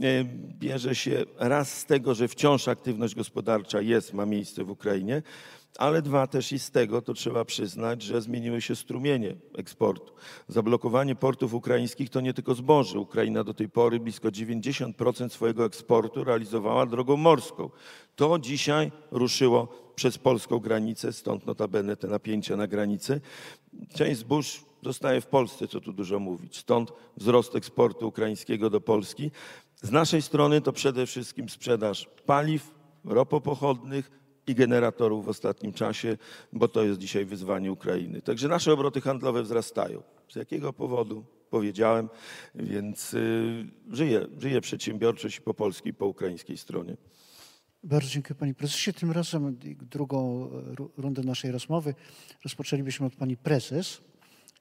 [0.00, 0.24] e,
[0.58, 5.22] bierze się raz z tego, że wciąż aktywność gospodarcza jest, ma miejsce w Ukrainie,
[5.78, 10.12] ale dwa też i z tego, to trzeba przyznać, że zmieniły się strumienie eksportu.
[10.48, 12.98] Zablokowanie portów ukraińskich to nie tylko zboże.
[12.98, 17.70] Ukraina do tej pory blisko 90% swojego eksportu realizowała drogą morską.
[18.16, 23.20] To dzisiaj ruszyło przez polską granicę, stąd notabene te napięcia na granicy.
[23.94, 26.58] Część zbóż zostaje w Polsce, co tu dużo mówić.
[26.58, 29.30] Stąd wzrost eksportu ukraińskiego do Polski.
[29.82, 36.16] Z naszej strony to przede wszystkim sprzedaż paliw, ropopochodnych i generatorów w ostatnim czasie,
[36.52, 38.22] bo to jest dzisiaj wyzwanie Ukrainy.
[38.22, 40.02] Także nasze obroty handlowe wzrastają.
[40.28, 41.24] Z jakiego powodu?
[41.50, 42.08] Powiedziałem,
[42.54, 46.96] więc y, żyje, żyje przedsiębiorczość po polskiej, po ukraińskiej stronie.
[47.84, 48.92] Bardzo dziękuję Panie Prezesie.
[48.92, 49.58] Tym razem
[49.90, 51.94] drugą e, ru- rundę naszej rozmowy
[52.44, 54.00] rozpoczęlibyśmy od Pani Prezes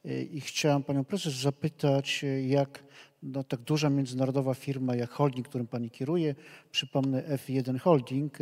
[0.06, 2.84] E, i chciałam Panią Prezes zapytać, e, jak
[3.24, 6.36] no, tak duża międzynarodowa firma jak holding, którym Pani kieruje,
[6.72, 8.38] przypomnę F1 Holding,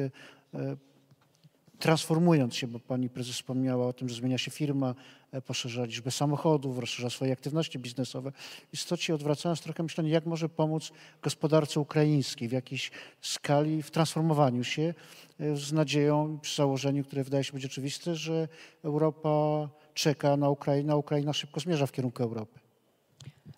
[1.82, 4.96] transformując się, bo pani prezes wspomniała o tym, że zmienia się firma,
[5.32, 8.32] e, poszerza liczbę samochodów, rozszerza swoje aktywności biznesowe.
[8.70, 10.92] W istocie odwracając trochę myślenie, jak może pomóc
[11.22, 12.92] gospodarce ukraińskiej w jakiejś
[13.22, 14.94] skali w transformowaniu się
[15.40, 18.48] e, z nadzieją przy założeniu, które wydaje się być oczywiste, że
[18.84, 22.60] Europa czeka na Ukrainę, a Ukraina szybko zmierza w kierunku Europy.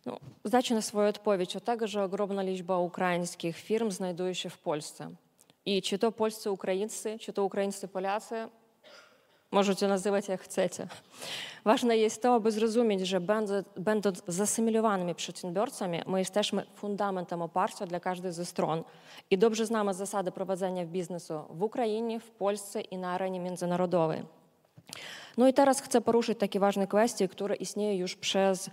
[0.05, 5.15] No, Zacznę swoją odpowiedź o tego, że ogromna liczba ukraińskich firm znajduje się w Polsce.
[5.65, 5.82] І
[16.76, 18.84] fundamentem oparcia dla każdej ze stron
[19.32, 24.23] i dobrze znamy zasady prowadzenia biznesu w Ukrainie, w Polsce i na arenie międzynarodowej.
[25.37, 28.69] I teraz chcę poruszyć takie ważne kwestie, które istnieją już przez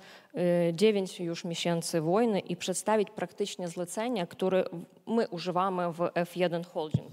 [0.73, 4.65] 9 już miesięcy wojny i przedstawić praktycznie zlecenia, które
[5.07, 7.13] my używamy w F1 Holding.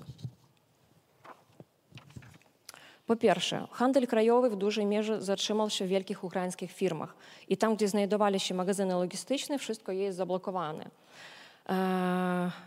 [3.20, 7.16] Pierwsze, handel krajowy w dużej mierze zatrzymał się w wielkich ukraińskich firmach
[7.50, 10.90] i tam, gdzie znajdowali się magazyny logistyczne, wszystko jest zablokowane.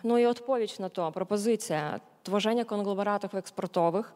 [0.04, 4.12] No i odpowiedź na to, propozycja tworzenia konglomeratów eksportowych.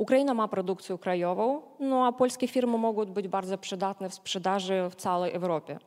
[0.00, 4.94] Ukraina ma produkcję krajową, no a polskie firmy mogą być bardzo przydatne w sprzedaży w
[4.94, 5.78] całej Europie.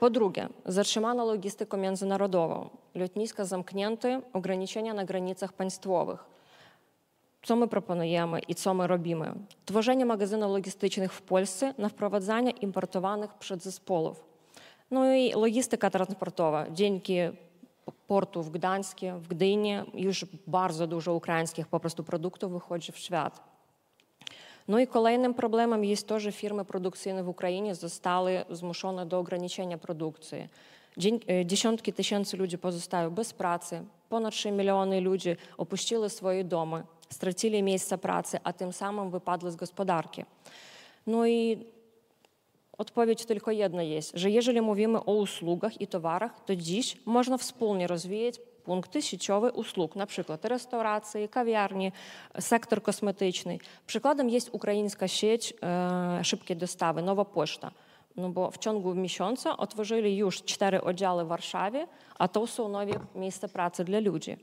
[0.00, 2.70] Po drugie, zatrzymano logistykę międzynarodową.
[2.94, 6.24] Lotniska zamknięte, ograniczenia na granicach państwowych.
[7.42, 9.34] Co my proponujemy i co my robimy?
[9.64, 14.24] Tworzenie magazynów logistycznych w Polsce na wprowadzanie importowanych przedzespołów.
[14.90, 16.66] No i logistyka transportowa.
[16.70, 17.14] Dzięki
[19.28, 23.54] Gdyni już bardzo dużo ukraińskich po prostu produktów wychodzi w świat.
[24.68, 29.78] No i kolejnym problemem jest to, że firmy produkcyjne w Ukrainie zostały zmuszone do ograniczenia
[29.78, 30.48] produkcji.
[31.44, 37.98] Dziesiątki tysięcy ludzi pozostają bez pracy, ponad 3 miliony ludzi opuściły swoje domy, stracili miejsca
[37.98, 40.24] pracy, a tym samym wypadły z gospodarki.
[41.06, 41.66] No i
[42.78, 43.24] odpowiedź
[57.24, 57.70] e.
[58.16, 61.86] No bo w ciągu miesiąca otworzyli już cztery oddziały w Warszawie,
[62.18, 64.36] a to są nowe miejsca pracy dla ludzi.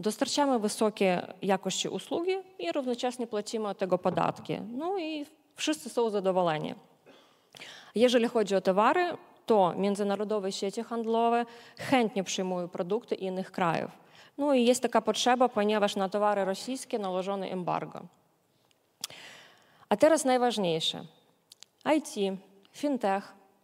[0.00, 4.58] Dostarczamy wysokie jakości usługi i równocześnie płacimy od tego podatki.
[4.72, 6.74] No i wszyscy są zadowoleni.
[8.32, 11.46] Chodzi o towary, to międzynarodowe sieci handlowe
[11.78, 13.90] chętnie przyjmują produkty innych krajów.
[14.38, 18.00] No i jest taka potrzeba, ponieważ na towary rosyjskie nałożono embargo.
[19.88, 21.04] A teraz najważniejsze.
[21.96, 22.40] IT,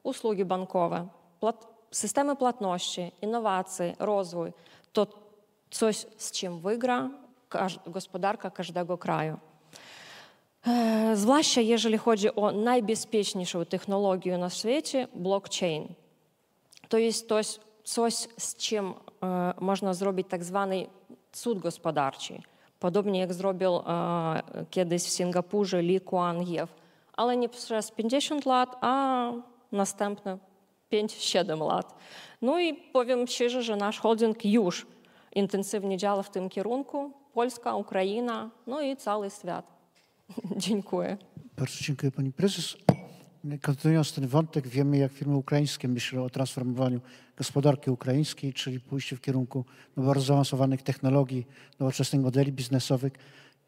[0.02, 1.06] usługi bankowe,
[1.90, 4.52] systemy płatności, innowacje, rozwój
[4.92, 5.06] to
[5.70, 7.10] coś, z czym wygra
[7.86, 9.38] gospodarka każdego kraju.
[11.14, 15.88] Zwłaszcza jeżeli chodzi o najbezpieczniejszą technologię na świecie, blockchain.
[16.88, 18.94] To jest coś, coś z czym
[19.60, 20.86] można zrobić tak zwany
[21.32, 22.38] cud gospodarczy.
[22.78, 23.70] Podobnie jak zrobił
[24.70, 26.74] kiedyś w Singapurze Lee Kuan Yew.
[27.16, 29.32] Ale nie przez 50 lat, a
[29.72, 30.38] następne
[30.92, 31.94] 5-7 lat.
[32.42, 34.86] No i powiem szczerze, że nasz holding już
[35.34, 37.10] intensywnie działa w tym kierunku.
[37.34, 39.73] Polska, Ukraina, no i cały świat.
[40.56, 41.16] dziękuję.
[41.56, 42.76] Bardzo dziękuję pani prezes.
[43.62, 47.00] Kontynuując ten wątek, wiemy jak firmy ukraińskie myślą o transformowaniu
[47.36, 49.64] gospodarki ukraińskiej, czyli pójściu w kierunku
[49.96, 51.46] bardzo zaawansowanych technologii,
[51.80, 53.12] nowoczesnych modeli biznesowych.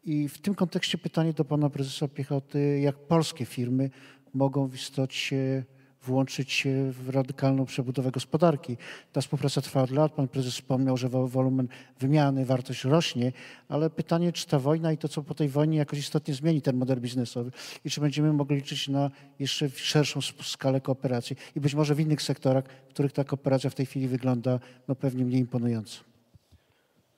[0.03, 3.89] I w tym kontekście pytanie do pana prezesa Piechoty, jak polskie firmy
[4.33, 5.65] mogą w istocie
[6.07, 8.77] włączyć się w radykalną przebudowę gospodarki.
[9.13, 10.11] Ta współpraca trwa od lat.
[10.11, 11.67] Pan prezes wspomniał, że wolumen
[11.99, 13.31] wymiany, wartość rośnie,
[13.69, 16.77] ale pytanie, czy ta wojna i to, co po tej wojnie jakoś istotnie zmieni ten
[16.77, 17.51] model biznesowy
[17.85, 22.21] i czy będziemy mogli liczyć na jeszcze szerszą skalę kooperacji i być może w innych
[22.21, 25.99] sektorach, w których ta kooperacja w tej chwili wygląda no, pewnie mniej imponująco.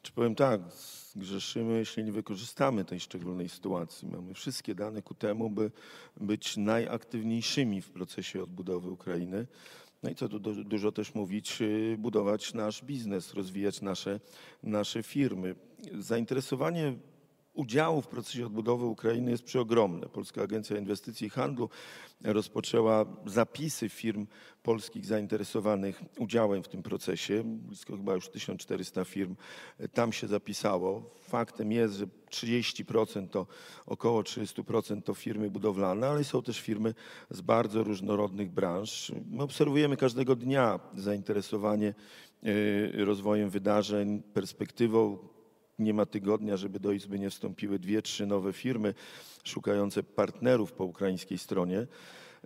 [0.02, 0.62] Czy powiem tak,
[1.20, 4.08] grzeszymy, jeśli nie wykorzystamy tej szczególnej sytuacji.
[4.08, 5.72] Mamy wszystkie dane ku temu, by
[6.18, 9.48] być najaktywniejszymi w procesie odbudowy Ukrainy.
[10.04, 14.20] No i co tu dużo też mówić, y, budować nasz biznes, rozwijać nasze,
[14.64, 15.56] nasze firmy.
[16.00, 16.94] Zainteresowanie
[17.60, 20.08] udziału w procesie odbudowy Ukrainy jest przeogromne.
[20.08, 21.70] Polska Agencja Inwestycji i Handlu
[22.24, 24.28] rozpoczęła zapisy firm
[24.64, 27.44] polskich zainteresowanych udziałem w tym procesie.
[27.46, 29.36] Blisko chyba już 1400 firm
[29.94, 31.16] tam się zapisało.
[31.22, 33.48] Faktem jest, że 30% to
[33.86, 36.94] około 30% to firmy budowlane, ale są też firmy
[37.30, 39.12] z bardzo różnorodnych branż.
[39.32, 41.94] My obserwujemy każdego dnia zainteresowanie
[42.46, 45.18] y, rozwojem wydarzeń, perspektywą
[45.80, 48.94] nie ma tygodnia, żeby do Izby nie wstąpiły dwie, trzy nowe firmy
[49.44, 51.88] szukające partnerów po ukraińskiej stronie.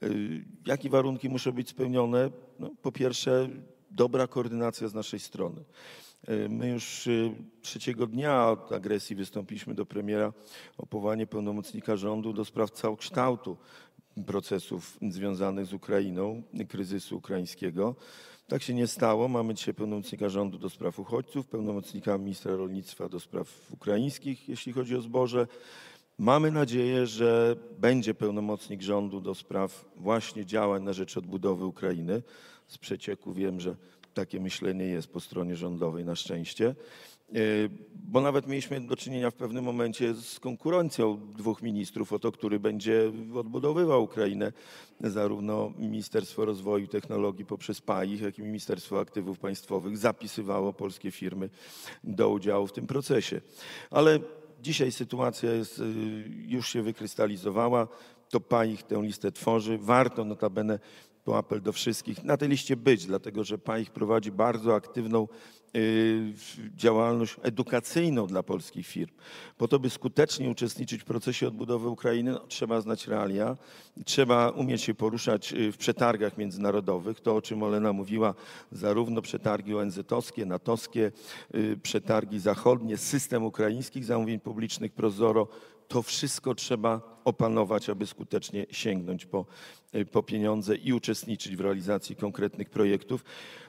[0.03, 2.31] Y, jakie warunki muszą być spełnione?
[2.59, 3.49] No, po pierwsze,
[3.91, 5.63] dobra koordynacja z naszej strony.
[6.29, 10.33] Y, my już y, trzeciego dnia od agresji wystąpiliśmy do premiera
[10.77, 13.57] o powołanie pełnomocnika rządu do spraw całokształtu
[14.25, 17.95] procesów związanych z Ukrainą, kryzysu ukraińskiego.
[18.47, 19.27] Tak się nie stało.
[19.27, 24.95] Mamy dzisiaj pełnomocnika rządu do spraw uchodźców, pełnomocnika ministra rolnictwa do spraw ukraińskich, jeśli chodzi
[24.95, 25.47] o zboże.
[26.17, 32.21] Mamy nadzieję, że będzie pełnomocnik rządu do spraw właśnie działań na rzecz odbudowy Ukrainy.
[32.67, 33.75] Z przecieku wiem, że
[34.13, 36.75] takie myślenie jest po stronie rządowej na szczęście.
[37.35, 42.31] Y, bo nawet mieliśmy do czynienia w pewnym momencie z konkurencją dwóch ministrów o to,
[42.31, 44.51] który będzie odbudowywał Ukrainę,
[44.99, 51.49] zarówno Ministerstwo Rozwoju i Technologii poprzez PAIH, jak i Ministerstwo Aktywów Państwowych zapisywało polskie firmy
[52.03, 53.41] do udziału w tym procesie.
[53.91, 54.19] Ale
[54.61, 55.83] dzisiaj sytuacja jest, y,
[56.47, 57.87] już się wykrystalizowała,
[58.29, 59.77] to PAIH tę listę tworzy.
[59.77, 60.79] Warto notabene
[61.23, 65.27] to apel do wszystkich, na tej liście być, dlatego że PAIH prowadzi bardzo aktywną
[65.75, 66.33] y,
[66.75, 69.11] działalność edukacyjną dla polskich firm.
[69.57, 73.57] Po to, by skutecznie uczestniczyć w procesie odbudowy Ukrainy, no, trzeba znać realia,
[74.05, 77.21] trzeba umieć się poruszać y, w przetargach międzynarodowych.
[77.21, 78.33] To, o czym Olena mówiła,
[78.71, 81.11] zarówno przetargi ONZ-owskie, natowskie,
[81.55, 85.47] y, przetargi zachodnie, system ukraińskich zamówień publicznych Prozoro,
[85.93, 89.45] to wszystko trzeba opanować, aby skutecznie sięgnąć po,
[89.95, 93.25] y, po pieniądze i uczestniczyć w realizacji konkretnych projektów.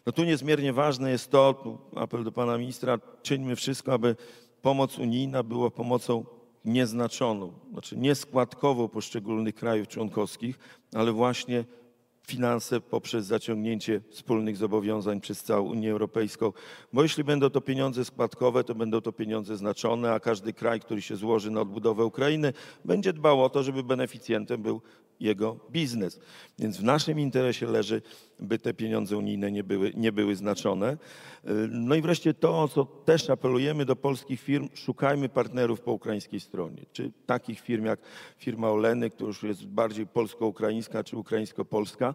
[0.07, 4.17] No tu niezmiernie ważne jest to, apel do pana ministra, czyńmy wszystko, aby
[4.63, 6.25] pomoc unijna była pomocą
[6.65, 10.59] nieznaczoną, znaczy nieskładkową poszczególnych krajów członkowskich,
[10.95, 11.65] ale właśnie
[12.27, 16.53] finanse poprzez zaciągnięcie wspólnych zobowiązań przez całą Unię Europejską.
[16.93, 21.03] Bo jeśli będą to pieniądze składkowe, to będą to pieniądze znaczone, a każdy kraj, który
[21.03, 22.53] się złoży na odbudowę Ukrainy,
[22.85, 24.81] będzie dbał o to, żeby beneficjentem był
[25.21, 26.21] jego biznes.
[26.59, 28.03] Więc w naszym interesie leży,
[28.41, 30.97] by te pieniądze unijne nie były, nie były znaczone.
[31.71, 36.41] No i wreszcie to, o co też apelujemy do polskich firm, szukajmy partnerów po ukraińskiej
[36.41, 36.83] stronie.
[36.93, 38.01] Czy takich firm jak
[38.39, 42.15] firma Oleny, która już jest bardziej polsko-ukraińska czy ukraińsko-polska,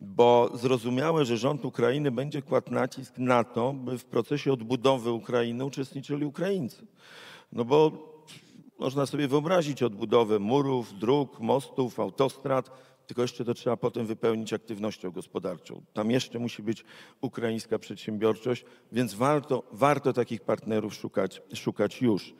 [0.00, 5.64] bo zrozumiałe, że rząd Ukrainy będzie kładł nacisk na to, by w procesie odbudowy Ukrainy
[5.64, 6.86] uczestniczyli Ukraińcy.
[7.52, 8.15] No bo
[8.78, 12.70] można sobie wyobrazić odbudowę murów, dróg, mostów, autostrad,
[13.06, 15.82] tylko jeszcze to trzeba potem wypełnić aktywnością gospodarczą.
[15.92, 16.84] Tam jeszcze musi być
[17.20, 22.34] ukraińska przedsiębiorczość, więc warto, warto takich partnerów szukać, szukać już.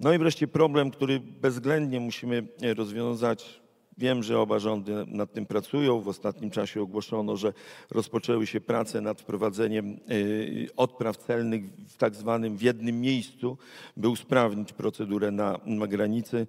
[0.00, 2.46] No i wreszcie problem, który bezwzględnie musimy
[2.76, 3.60] rozwiązać
[3.98, 6.00] Wiem, że oba rządy nad tym pracują.
[6.00, 7.52] W ostatnim czasie ogłoszono, że
[7.90, 13.58] rozpoczęły się prace nad wprowadzeniem y, odpraw celnych w tak zwanym w jednym miejscu,
[13.96, 16.46] by usprawnić procedurę na, na granicy.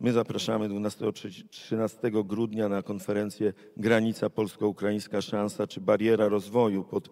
[0.00, 7.08] My zapraszamy 12-13 grudnia na konferencję Granica Polsko-Ukraińska Szansa czy Bariera Rozwoju pod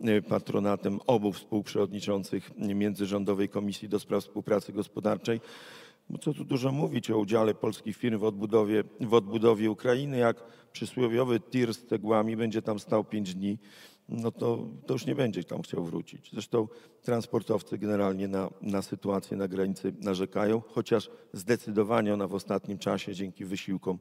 [0.00, 5.40] y, patronatem obu współprzewodniczących Międzyrządowej Komisji do Spraw Współpracy Gospodarczej.
[6.20, 11.40] Co tu dużo mówić o udziale polskich firm w odbudowie, w odbudowie Ukrainy, jak przysłowiowy
[11.40, 13.58] tir z cegłami będzie tam stał pięć dni,
[14.08, 16.30] no to, to już nie będzie tam chciał wrócić.
[16.32, 16.68] Zresztą
[17.02, 23.44] transportowcy generalnie na, na sytuację na granicy narzekają, chociaż zdecydowanie ona w ostatnim czasie dzięki
[23.44, 23.98] wysiłkom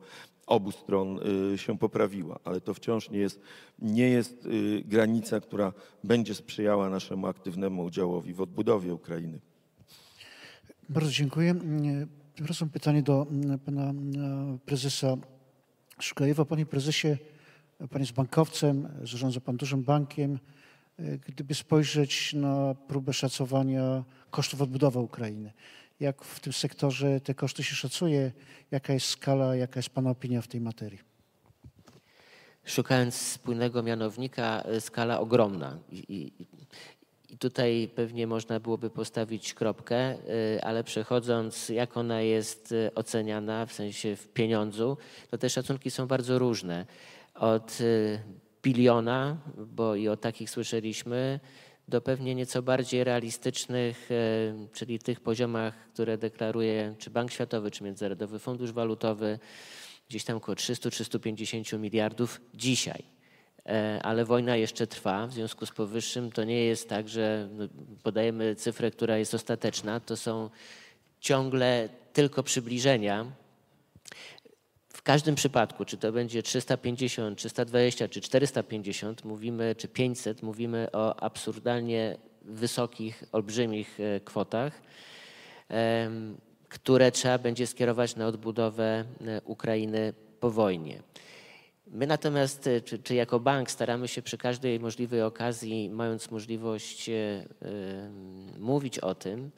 [0.47, 1.19] obu stron
[1.53, 3.41] y, się poprawiła, ale to wciąż nie jest,
[3.79, 9.39] nie jest y, granica, która będzie sprzyjała naszemu aktywnemu udziałowi w odbudowie Ukrainy.
[10.89, 11.55] Bardzo dziękuję.
[12.35, 15.17] Przepraszam, pytanie do mm, pana mm, prezesa
[15.99, 16.45] Szukajewa.
[16.45, 17.17] Panie prezesie,
[17.89, 20.39] pan jest bankowcem, zarządza pan dużym bankiem.
[21.27, 25.53] Gdyby spojrzeć na próbę szacowania kosztów odbudowy Ukrainy,
[25.99, 28.31] jak w tym sektorze te koszty się szacuje?
[28.71, 30.99] Jaka jest skala, jaka jest pana opinia w tej materii?
[32.65, 35.79] Szukając spójnego mianownika, skala ogromna.
[35.91, 36.47] I, i,
[37.29, 40.15] i tutaj pewnie można byłoby postawić kropkę,
[40.55, 44.97] y, ale przechodząc, jak ona jest y, oceniana w sensie w pieniądzu,
[45.31, 46.85] to te szacunki są bardzo różne.
[47.35, 48.19] Od y,
[48.63, 51.39] biliona, bo i o takich słyszeliśmy,
[51.87, 54.09] do pewnie nieco bardziej realistycznych,
[54.73, 59.39] czyli tych poziomach, które deklaruje czy Bank Światowy, czy Międzynarodowy Fundusz Walutowy,
[60.09, 63.16] gdzieś tam około 300-350 miliardów dzisiaj.
[63.67, 65.27] E, ale wojna jeszcze trwa.
[65.27, 67.67] W związku z powyższym to nie jest tak, że no,
[68.03, 69.99] podajemy cyfrę, która jest ostateczna.
[69.99, 70.49] To są
[71.19, 73.25] ciągle tylko przybliżenia.
[74.89, 81.23] W każdym przypadku, czy to będzie 350, 320 czy 450, mówimy, czy 500, mówimy o
[81.23, 84.81] absurdalnie wysokich, olbrzymich e, kwotach,
[86.69, 91.03] które trzeba będzie skierować na odbudowę e, Ukrainy po wojnie.
[91.91, 97.09] My natomiast, e, czy, czy, jako bank, staramy się przy każdej możliwej okazji, mając możliwość
[97.09, 99.51] y, y, mówić o tym,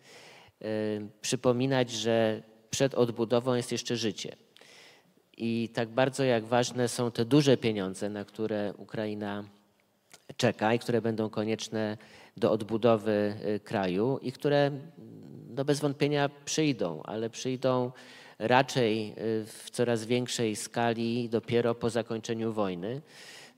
[1.21, 4.35] przypominać, że przed odbudową jest jeszcze życie.
[5.37, 9.43] I tak bardzo jak ważne są te duże pieniądze, na które Ukraina
[10.37, 11.97] czeka i które będą konieczne
[12.37, 14.71] do odbudowy kraju i które
[15.49, 17.91] no bez wątpienia przyjdą, ale przyjdą
[18.40, 19.15] raczej
[19.46, 23.02] w coraz większej skali dopiero po zakończeniu wojny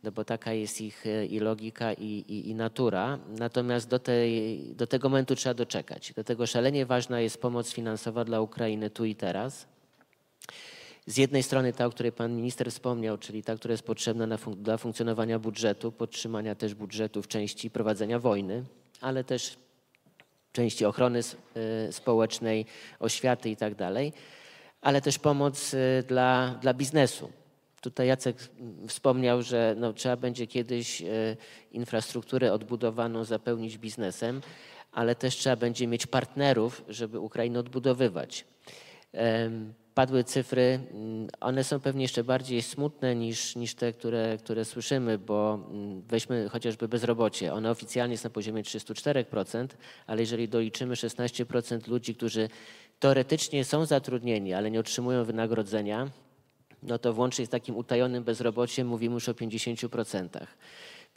[0.03, 3.19] no bo taka jest ich i logika, i, i, i, natura.
[3.39, 6.11] Natomiast do, tej, do tego momentu trzeba doczekać.
[6.15, 9.67] Dlatego szalenie ważna jest pomoc finansowa dla Ukrainy tu i teraz.
[11.07, 14.63] Z jednej strony ta, o której pan minister wspomniał, czyli ta, która jest potrzebna fun
[14.63, 18.63] dla funkcjonowania budżetu, podtrzymania też budżetu w części prowadzenia wojny,
[19.01, 19.57] ale też
[20.51, 22.65] części ochrony y, społecznej,
[22.99, 23.75] oświaty i tak
[24.81, 27.31] ale też pomoc y, dla, dla biznesu.
[27.81, 28.37] Tutaj Jacek
[28.87, 31.37] wspomniał, że no, trzeba będzie kiedyś y,
[31.71, 34.41] infrastrukturę odbudowaną zapełnić biznesem,
[34.91, 38.45] ale też trzeba będzie mieć partnerów, żeby Ukrainę odbudowywać
[39.93, 45.17] padły cyfry, mm, one są pewnie jeszcze bardziej smutne niż, niż te, które, które słyszymy,
[45.17, 47.53] bo mm, weźmy chociażby bezrobocie.
[47.53, 49.67] Ono oficjalnie jest na poziomie 304%,
[50.07, 52.49] ale jeżeli doliczymy 16% ludzi, którzy
[53.01, 56.09] teoretycznie są zatrudnieni, ale nie otrzymują wynagrodzenia,
[56.83, 60.47] no to włącznie z takim utajonym bezrobociem mówimy już o 50%.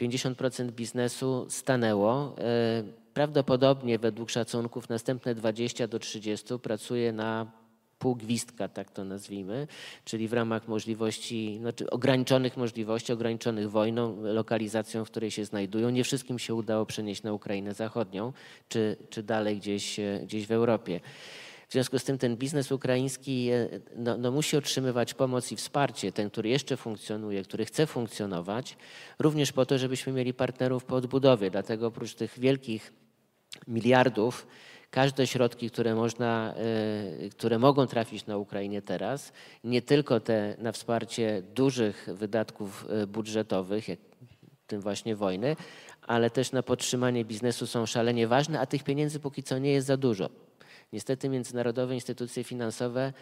[0.01, 2.37] 50% biznesu stanęło.
[2.39, 2.83] E,
[3.15, 7.47] prawdopodobnie według szacunków następne 20 do 30 pracuje na
[7.99, 9.67] półgwistka, tak to nazwijmy,
[10.05, 15.91] czyli w ramach możliwości, znaczy ograniczonych możliwości, ograniczonych wojną, lokalizacją, w której się znajdują.
[15.91, 18.33] Nie wszystkim się udało przenieść na Ukrainę Zachodnią,
[18.69, 21.01] czy, czy dalej gdzieś, e, gdzieś w Europie.
[21.75, 26.13] W związku z tym ten biznes ukraiński e, no, no, musi otrzymywać pomoc i wsparcie,
[26.13, 28.77] ten, który jeszcze funkcjonuje, który chce funkcjonować,
[29.19, 31.51] również po to, żebyśmy mieli partnerów po odbudowie.
[31.51, 32.93] Dlatego oprócz tych wielkich
[33.69, 34.47] miliardów,
[34.91, 39.33] każde środki, które można, e, które mogą trafić na Ukrainie teraz,
[39.65, 43.99] nie tylko te na wsparcie dużych wydatków e, budżetowych, jak
[44.67, 45.57] tym właśnie wojny,
[46.03, 49.87] ale też na podtrzymanie biznesu są szalenie ważne, a tych pieniędzy póki co nie jest
[49.87, 50.44] za dużo.
[50.93, 53.13] Niestety międzynarodowe instytucje finansowe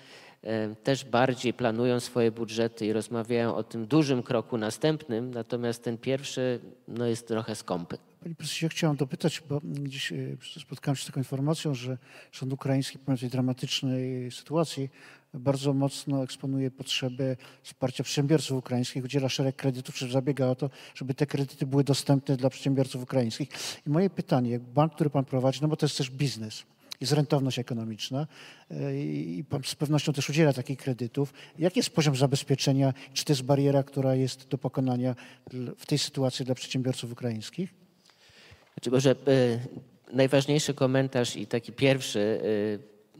[0.82, 6.60] też bardziej planują swoje budżety i rozmawiają o tym dużym kroku następnym, natomiast ten pierwszy
[6.88, 7.98] no, jest trochę skąpy.
[8.22, 10.16] Panie profesorze, chciałem dopytać, bo dziś e,
[10.60, 11.98] spotkałem się z taką informacją, że
[12.32, 14.90] rząd ukraiński pomimo tej dramatycznej sytuacji
[15.34, 21.14] bardzo mocno eksponuje potrzebę wsparcia przedsiębiorców ukraińskich, udziela szereg kredytów, czy zabiega o to, żeby
[21.14, 23.48] te kredyty były dostępne dla przedsiębiorców ukraińskich.
[23.86, 26.64] I moje pytanie, bank, który pan prowadzi, no bo to jest też biznes,
[27.03, 28.26] jest rentowność ekonomiczna
[28.70, 31.34] e, i pan z pewnością też udziela takich kredytów.
[31.59, 32.94] Jaki jest poziom zabezpieczenia?
[33.12, 35.14] Czy to jest bariera, która jest do pokonania
[35.78, 37.74] w tej sytuacji dla przedsiębiorców ukraińskich?
[38.74, 39.61] Znaczy może y,
[40.12, 42.18] najważniejszy komentarz i taki pierwszy,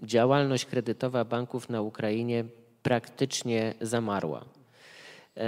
[0.03, 2.45] y, działalność kredytowa banków na Ukrainie
[2.83, 4.45] praktycznie zamarła.
[5.37, 5.43] E,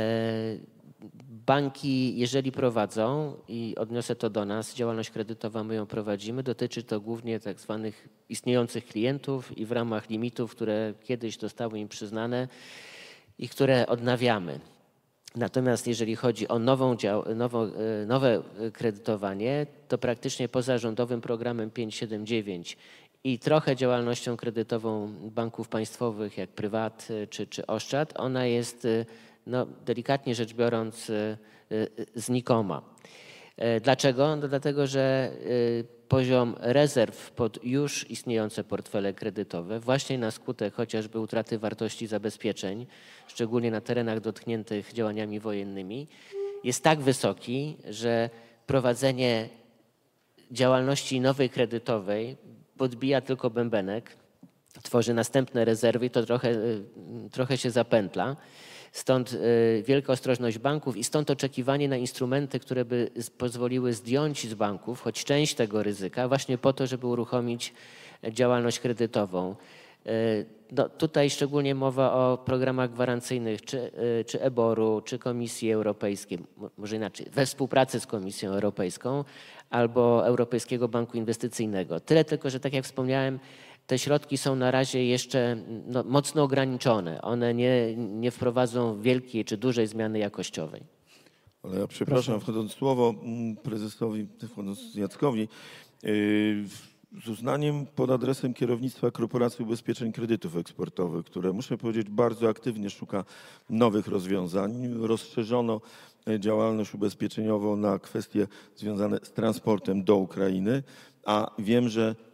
[1.47, 7.01] banki, jeżeli prowadzą, i odniosę to do nas, działalność kredytowa my ją prowadzimy, dotyczy to
[7.01, 12.49] głównie tak zwanych istniejących klientów i w ramach limitów, które kiedyś zostały im przyznane
[13.39, 14.61] i które odnawiamy.
[15.37, 16.97] Natomiast jeżeli chodzi o nową,
[17.35, 18.43] nową, e, nowe
[18.73, 22.77] kredytowanie, to praktycznie poza rządowym programem 579
[23.25, 29.05] i trochę działalnością kredytową banków państwowych jak Prywat e, czy, czy Oszczad, ona jest e,
[29.47, 31.13] no, delikatnie rzecz biorąc
[32.15, 32.83] znikoma.
[33.83, 34.37] Dlaczego?
[34.37, 35.31] No dlatego, że
[36.09, 42.87] poziom rezerw pod już istniejące portfele kredytowe, właśnie na skutek chociażby utraty wartości zabezpieczeń,
[43.29, 46.09] szczególnie na terenach dotkniętych działaniami wojennymi,
[46.65, 48.31] jest tak wysoki, że
[48.67, 49.49] prowadzenie
[50.51, 52.37] działalności nowej kredytowej
[52.77, 54.17] podbija tylko bębenek,
[54.83, 56.55] tworzy następne rezerwy i to trochę,
[57.33, 58.37] trochę się zapętla.
[58.95, 64.55] Stąd e, wielka ostrożność banków i stąd oczekiwanie na instrumenty, które by pozwoliły zdjąć z
[64.55, 67.75] banków choć część tego ryzyka, właśnie po to, żeby uruchomić
[68.31, 69.57] działalność kredytową.
[70.07, 70.11] E,
[70.73, 73.91] no, tutaj szczególnie mowa o programach gwarancyjnych, czy,
[74.21, 76.39] e, czy EBOR-u, czy Komisji Europejskiej,
[76.79, 79.25] może inaczej, we współpracy z Komisją Europejską
[79.71, 82.01] albo Europejskiego Banku Inwestycyjnego.
[82.01, 83.39] Tyle tylko, że tak jak wspomniałem,
[83.87, 85.57] te środki są na razie jeszcze
[85.87, 87.23] no, mocno ograniczone.
[87.23, 90.83] One nie, nie wprowadzą wielkiej czy dużej zmiany jakościowej.
[91.63, 95.49] Ale ja przepraszam, wchodząc w słowo mm, prezesowi, wchodząc Jackowi,
[96.03, 96.11] yy,
[97.25, 103.25] z uznaniem pod adresem kierownictwa Korporacji Ubezpieczeń Kredytów Eksportowych, które muszę powiedzieć bardzo aktywnie szuka
[103.71, 104.95] nowych rozwiązań.
[105.01, 105.81] Rozszerzono
[106.29, 110.83] e, działalność ubezpieczeniową na kwestie związane z transportem do Ukrainy,
[111.25, 112.15] a wiem, że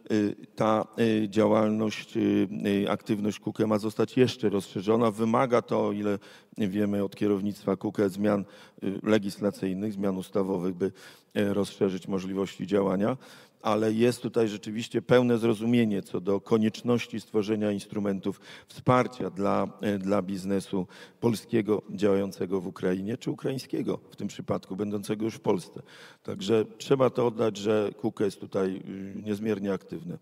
[0.55, 5.11] ta y, działalność, y, aktywność KUKE ma zostać jeszcze rozszerzona.
[5.11, 6.19] Wymaga to, o ile
[6.57, 8.45] wiemy od kierownictwa KUKE zmian
[8.83, 10.91] y, legislacyjnych, zmian ustawowych, by
[11.33, 13.17] e, rozszerzyć możliwości działania
[13.61, 20.21] ale jest tutaj rzeczywiście pełne zrozumienie co do konieczności stworzenia instrumentów wsparcia dla, e, dla
[20.21, 20.87] biznesu
[21.19, 25.81] polskiego działającego w Ukrainie, czy ukraińskiego w tym przypadku, będącego już w Polsce.
[26.23, 28.81] Także trzeba to oddać, że KUKE jest tutaj
[29.17, 30.17] y, niezmiernie aktywne.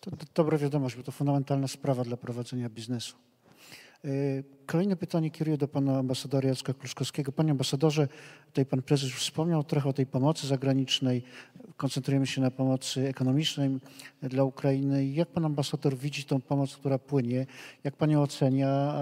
[0.00, 3.29] To, to dobra wiadomość, bo to fundamentalna sprawa dla prowadzenia biznesu.
[4.04, 7.32] Y, kolejne pytanie kieruję do pana ambasadora Jacka Kluszkowskiego.
[7.32, 8.08] Panie ambasadorze,
[8.46, 11.22] tutaj pan prezes wspomniał trochę o tej pomocy zagranicznej.
[11.76, 13.78] Koncentrujemy się na pomocy ekonomicznej
[14.22, 15.06] dla Ukrainy.
[15.06, 17.46] Jak pan ambasador widzi tą pomoc, która płynie?
[17.84, 18.94] Jak pan ją ocenia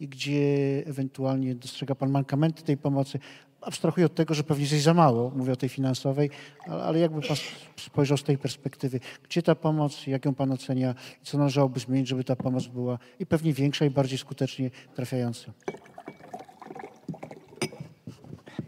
[0.00, 3.18] i gdzie ewentualnie dostrzega pan mankamenty tej pomocy?
[3.64, 6.30] Abstrahuję od tego, że pewnie jest za mało, mówię o tej finansowej,
[6.66, 7.36] ale jakby Pan
[7.76, 12.08] spojrzał z tej perspektywy, gdzie ta pomoc, jak ją Pan ocenia i co należałoby zmienić,
[12.08, 15.52] żeby ta pomoc była i pewnie większa i bardziej skutecznie trafiająca?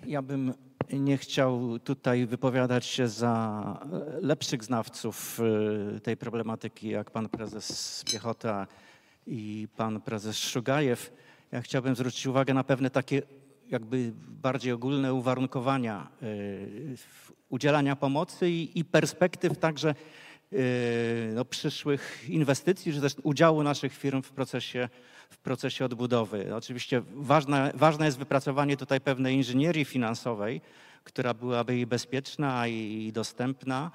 [0.06, 0.54] Ja bym
[0.92, 3.62] nie chciał tutaj wypowiadać się za
[4.20, 5.40] lepszych znawców
[5.96, 8.66] y, tej problematyki, jak pan prezes Piechota
[9.26, 11.12] i pan prezes Szugajew.
[11.52, 13.22] Ja chciałbym zwrócić uwagę na pewne takie
[13.70, 16.96] jakby bardziej ogólne uwarunkowania y,
[17.48, 19.94] udzielania pomocy i, perspektyw także
[20.52, 24.88] y, no, przyszłych inwestycji, czy też udziału naszych firm w procesie,
[25.30, 26.54] w procesie odbudowy.
[26.54, 30.60] Oczywiście ważne, ważne jest wypracowanie tutaj pewnej inżynierii finansowej,
[31.04, 33.90] która byłaby i bezpieczna i dostępna,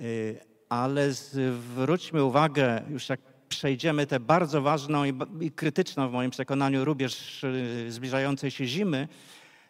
[0.00, 6.30] y, ale zwróćmy uwagę, już jak przejdziemy tę bardzo ważną i, i krytyczną w moim
[6.30, 9.08] przekonaniu rubież y, zbliżającej się zimy,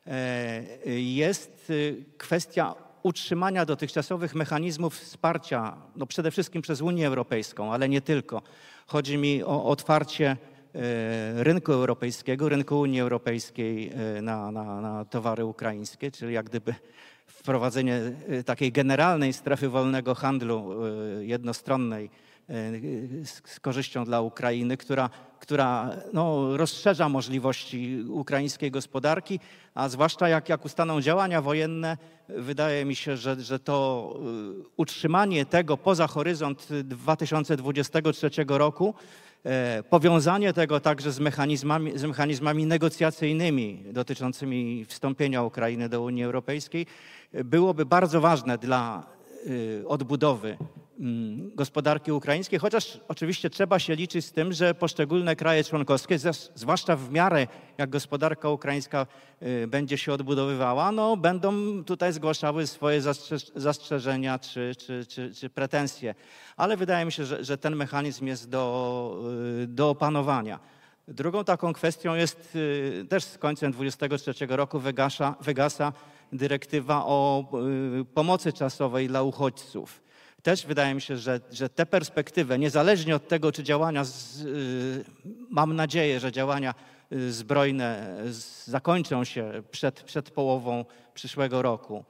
[0.06, 0.62] e,
[1.00, 8.00] jest y, kwestia utrzymania dotychczasowych mechanizmów wsparcia, no przede wszystkim przez Unię Europejską, ale nie
[8.00, 8.42] tylko.
[8.86, 10.36] Chodzi mi o otwarcie
[10.74, 16.74] e, rynku europejskiego, rynku Unii Europejskiej e, na, na, na towary ukraińskie, czyli jak gdyby
[17.26, 18.00] wprowadzenie
[18.46, 20.74] takiej generalnej strefy wolnego handlu
[21.20, 22.10] jednostronnej
[23.24, 29.40] z korzyścią dla Ukrainy, która, która no, rozszerza możliwości ukraińskiej gospodarki,
[29.74, 31.96] a zwłaszcza jak, jak ustaną działania wojenne,
[32.28, 34.14] wydaje mi się, że, że to
[34.60, 38.94] y, utrzymanie tego poza horyzont 2023 roku,
[39.44, 46.86] e, powiązanie tego także z mechanizmami, z mechanizmami negocjacyjnymi dotyczącymi wstąpienia Ukrainy do Unii Europejskiej
[47.32, 49.06] byłoby bardzo ważne dla
[49.46, 50.56] y, odbudowy
[51.54, 56.18] gospodarki ukraińskiej, chociaż oczywiście trzeba się liczyć z tym, że poszczególne kraje członkowskie,
[56.54, 57.46] zwłaszcza w miarę
[57.78, 59.06] jak gospodarka ukraińska
[59.42, 63.02] y, będzie się odbudowywała, no, będą tutaj zgłaszały swoje
[63.54, 66.14] zastrzeżenia czy, czy, czy, czy pretensje.
[66.56, 69.24] Ale wydaje mi się, że, że ten mechanizm jest do,
[69.62, 70.60] y, do opanowania.
[71.08, 75.92] Drugą taką kwestią jest y, też z końcem 2023 roku wygasa, wygasa
[76.32, 77.44] dyrektywa o
[78.14, 80.07] pomocy czasowej dla uchodźców
[80.42, 85.04] też wydaje mi się, że, że te perspektywy, niezależnie od tego, czy działania, z, y,
[85.50, 86.74] mam nadzieję, że działania
[87.12, 88.16] y, zbrojne
[88.64, 90.84] zakończą się przed, przed połową
[91.14, 92.04] przyszłego roku,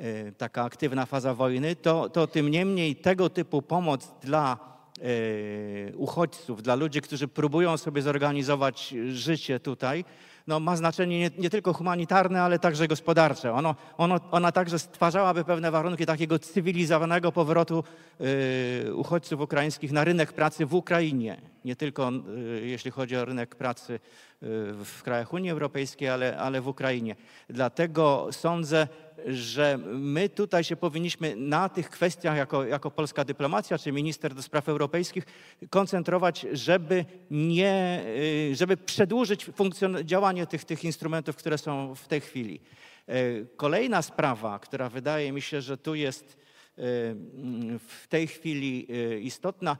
[0.00, 4.74] y, taka aktywna faza wojny, to, to tym niemniej tego typu pomoc dla
[5.96, 10.04] uchodźców, dla ludzi, którzy próbują sobie zorganizować życie tutaj,
[10.46, 13.52] no, ma znaczenie nie, nie, tylko humanitarne, ale także gospodarcze.
[13.52, 17.84] Ono, ono, ona także stwarzałaby pewne warunki takiego cywilizowanego powrotu
[18.20, 21.53] y, uchodźców ukraińskich na rynek pracy w Ukrainie.
[21.64, 22.12] Nie tylko
[22.58, 23.98] y, jeśli chodzi o rynek pracy y,
[24.84, 27.16] w krajach Unii Europejskiej, ale, ale w Ukrainie.
[27.48, 28.88] Dlatego sądzę,
[29.26, 34.42] że my tutaj się powinniśmy na tych kwestiach jako, jako polska dyplomacja czy minister do
[34.42, 35.24] spraw europejskich
[35.70, 38.04] koncentrować, żeby, nie,
[38.50, 39.46] y, żeby przedłużyć
[40.04, 42.60] działanie tych, tych instrumentów, które są w tej chwili.
[43.08, 46.44] Y, kolejna sprawa, która wydaje mi się, że tu jest
[47.88, 48.86] w tej chwili
[49.26, 49.76] istotna,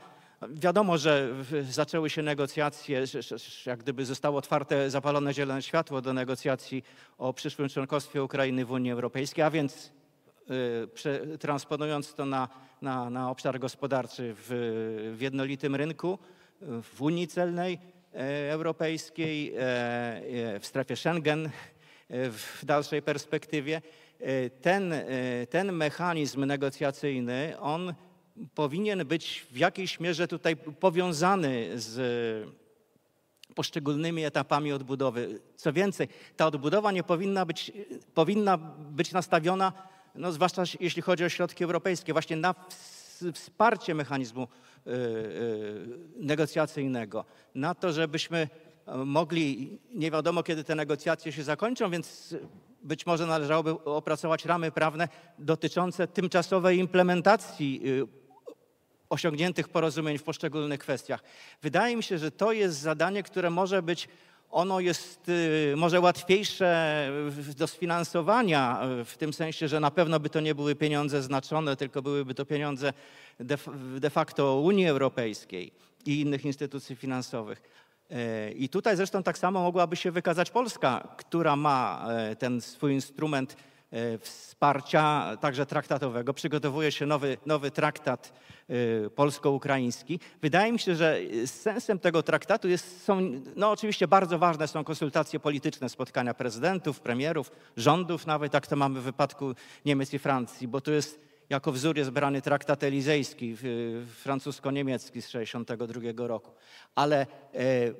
[0.50, 1.28] Wiadomo, że
[1.70, 3.04] zaczęły się negocjacje,
[3.66, 6.84] jak gdyby zostało otwarte, zapalone zielone światło do negocjacji
[7.18, 9.92] o przyszłym członkostwie Ukrainy w Unii Europejskiej, a więc
[11.34, 12.48] y, transponując to na,
[12.82, 14.46] na, na obszar gospodarczy w,
[15.16, 16.18] w, jednolitym rynku,
[16.82, 17.78] w Unii Celnej
[18.14, 21.50] e, Europejskiej, e, e, w strefie Schengen
[22.10, 23.82] w dalszej perspektywie,
[24.60, 24.94] ten,
[25.50, 27.94] ten mechanizm negocjacyjny, on
[28.54, 32.54] powinien być w jakiejś mierze tutaj powiązany z
[33.54, 35.40] poszczególnymi etapami odbudowy.
[35.56, 37.72] Co więcej, ta odbudowa nie powinna być,
[38.14, 39.72] powinna być nastawiona,
[40.14, 42.54] no zwłaszcza jeśli chodzi o środki europejskie, właśnie na
[43.32, 44.48] wsparcie mechanizmu
[44.86, 47.24] y, y, negocjacyjnego,
[47.54, 48.48] na to, żebyśmy
[49.04, 52.34] mogli, nie wiadomo kiedy te negocjacje się zakończą, więc
[52.82, 55.08] być może należałoby opracować ramy prawne
[55.38, 58.23] dotyczące tymczasowej implementacji y,
[59.14, 61.22] osiągniętych porozumień w poszczególnych kwestiach.
[61.62, 64.08] Wydaje mi się, że to jest zadanie, które może być,
[64.50, 67.10] ono jest y, może łatwiejsze
[67.56, 71.76] do sfinansowania, y, w tym sensie, że na pewno by to nie były pieniądze znaczone,
[71.76, 72.92] tylko byłyby to pieniądze
[74.00, 75.72] de, facto Unii Europejskiej
[76.06, 77.62] i innych instytucji finansowych.
[78.10, 82.92] E, I tutaj zresztą tak samo mogłaby się wykazać Polska, która ma e, ten swój
[82.92, 83.56] instrument
[84.20, 86.34] wsparcia, także traktatowego.
[86.34, 88.32] Przygotowuje się nowy, nowy traktat
[89.14, 90.20] polsko-ukraiński.
[90.42, 93.20] Wydaje mi się, że sensem tego traktatu jest, są,
[93.56, 99.00] no oczywiście bardzo ważne są konsultacje polityczne, spotkania prezydentów, premierów, rządów, nawet jak to mamy
[99.00, 101.20] w wypadku Niemiec i Francji, bo to jest
[101.50, 103.56] jako wzór jest brany traktat elizejski,
[104.06, 106.50] francusko-niemiecki z 1962 roku.
[106.94, 107.94] Ale e,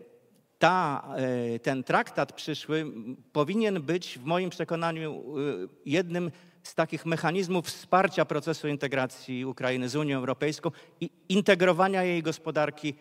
[0.65, 2.87] ta, e, ten traktat przyszły
[3.33, 5.43] powinien być w moim przekonaniu e,
[5.87, 6.31] jednym
[6.63, 12.95] z takich mechanizmów wsparcia procesu integracji Ukrainy z Unią Europejską i integrowania jej gospodarki,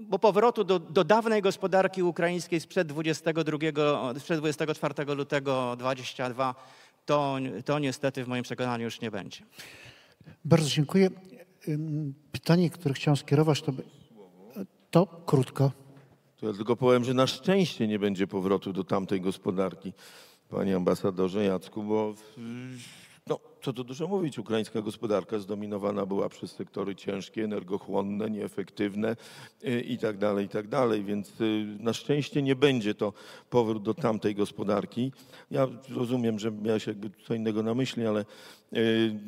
[0.00, 3.58] bo powrotu do, do dawnej gospodarki ukraińskiej sprzed 22,
[4.18, 6.54] sprzed 24 lutego 22
[7.06, 9.44] to, to niestety w moim przekonaniu już nie będzie.
[10.44, 11.10] Bardzo dziękuję.
[12.32, 13.72] Pytanie, które chciałem skierować, to,
[14.90, 15.72] to krótko.
[16.42, 19.92] To ja tylko powiem, że na szczęście nie będzie powrotu do tamtej gospodarki,
[20.50, 22.14] panie ambasadorze Jacku, bo
[23.62, 29.16] co tu dużo mówić, ukraińska gospodarka zdominowana była przez sektory ciężkie, energochłonne, nieefektywne
[29.64, 31.04] y, i tak dalej, i tak dalej.
[31.04, 33.12] Więc y, na szczęście nie będzie to
[33.50, 35.12] powrót do tamtej gospodarki.
[35.50, 38.24] Ja rozumiem, że miałeś jakby co innego na myśli, ale
[38.76, 39.18] y,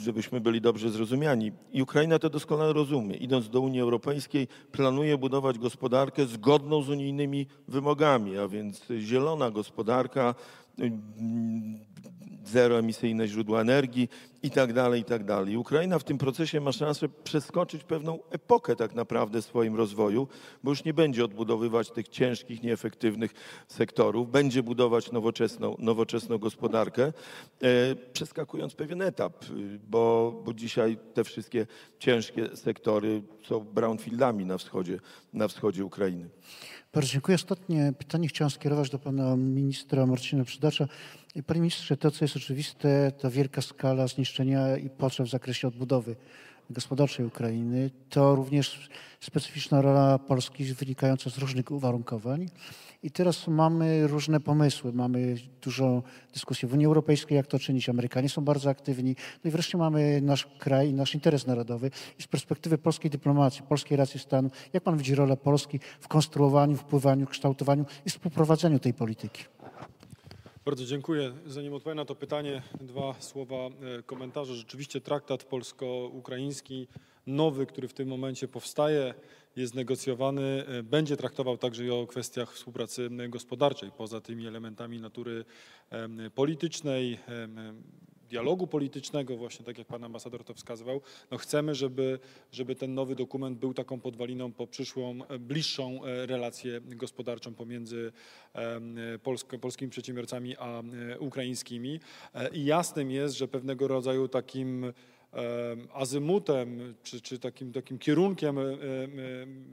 [0.00, 1.52] żebyśmy byli dobrze zrozumiani.
[1.72, 3.16] I Ukraina to doskonale rozumie.
[3.16, 10.34] Idąc do Unii Europejskiej, planuje budować gospodarkę zgodną z unijnymi wymogami, a więc zielona gospodarka,
[12.44, 14.08] zeroemisyjne źródła energii
[14.42, 15.56] i tak dalej, i tak dalej.
[15.56, 20.28] Ukraina w tym procesie ma szansę przeskoczyć pewną epokę tak naprawdę swoim rozwoju,
[20.62, 23.32] bo już nie będzie odbudowywać tych ciężkich, nieefektywnych
[23.68, 27.12] sektorów, będzie budować nowoczesną, nowoczesną gospodarkę,
[27.62, 29.44] e, przeskakując pewien etap,
[29.88, 31.66] bo, bo dzisiaj te wszystkie
[31.98, 34.98] ciężkie sektory są brownfieldami na wschodzie,
[35.32, 36.28] na wschodzie Ukrainy.
[36.94, 37.34] Bardzo dziękuję.
[37.34, 40.88] Ostatnie pytanie chciałem skierować do pana ministra Marcina Przydacza.
[41.40, 46.16] Panie ministrze, to co jest oczywiste, to wielka skala zniszczenia i potrzeb w zakresie odbudowy
[46.70, 47.90] gospodarczej Ukrainy.
[48.10, 48.88] To również
[49.20, 52.48] specyficzna rola Polski wynikająca z różnych uwarunkowań.
[53.02, 54.92] I teraz mamy różne pomysły.
[54.92, 56.02] Mamy dużo
[56.32, 57.88] dyskusji w Unii Europejskiej, jak to czynić.
[57.88, 59.16] Amerykanie są bardzo aktywni.
[59.44, 61.90] No i wreszcie mamy nasz kraj, nasz interes narodowy.
[62.18, 66.76] I z perspektywy polskiej dyplomacji, polskiej racji stanu, jak pan widzi rolę Polski w konstruowaniu,
[66.76, 69.44] wpływaniu, kształtowaniu i współprowadzeniu tej polityki?
[70.64, 71.32] Bardzo dziękuję.
[71.46, 74.54] Zanim odpowiem na to pytanie, dwa słowa e, komentarza.
[74.54, 76.88] Rzeczywiście traktat polsko-ukraiński,
[77.26, 79.14] nowy, który w tym momencie powstaje,
[79.56, 85.44] jest negocjowany, e, będzie traktował także i o kwestiach współpracy gospodarczej, poza tymi elementami natury
[86.34, 87.18] politycznej,
[88.32, 92.18] dialogu politycznego, właśnie tak jak pan ambasador to wskazywał, no chcemy, żeby,
[92.52, 98.12] żeby ten nowy dokument był taką podwaliną po przyszłą, e, bliższą e, relację gospodarczą pomiędzy
[99.22, 100.82] polsk polskimi przedsiębiorcami a
[101.18, 102.00] ukraińskimi.
[102.52, 104.92] I jasnym jest, że pewnego rodzaju takim
[105.92, 108.58] azymutem, czy, czy takim, takim kierunkiem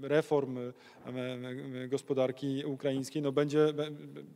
[0.02, 0.58] reform
[1.88, 3.74] gospodarki ukraińskiej, no będzie,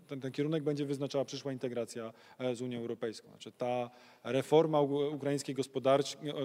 [0.08, 3.30] ten, ten kierunek będzie wyznaczała przyszła integracja e, z Unią Europejską.
[3.30, 3.90] Znaczy ta
[4.24, 5.56] reforma ukraińskiej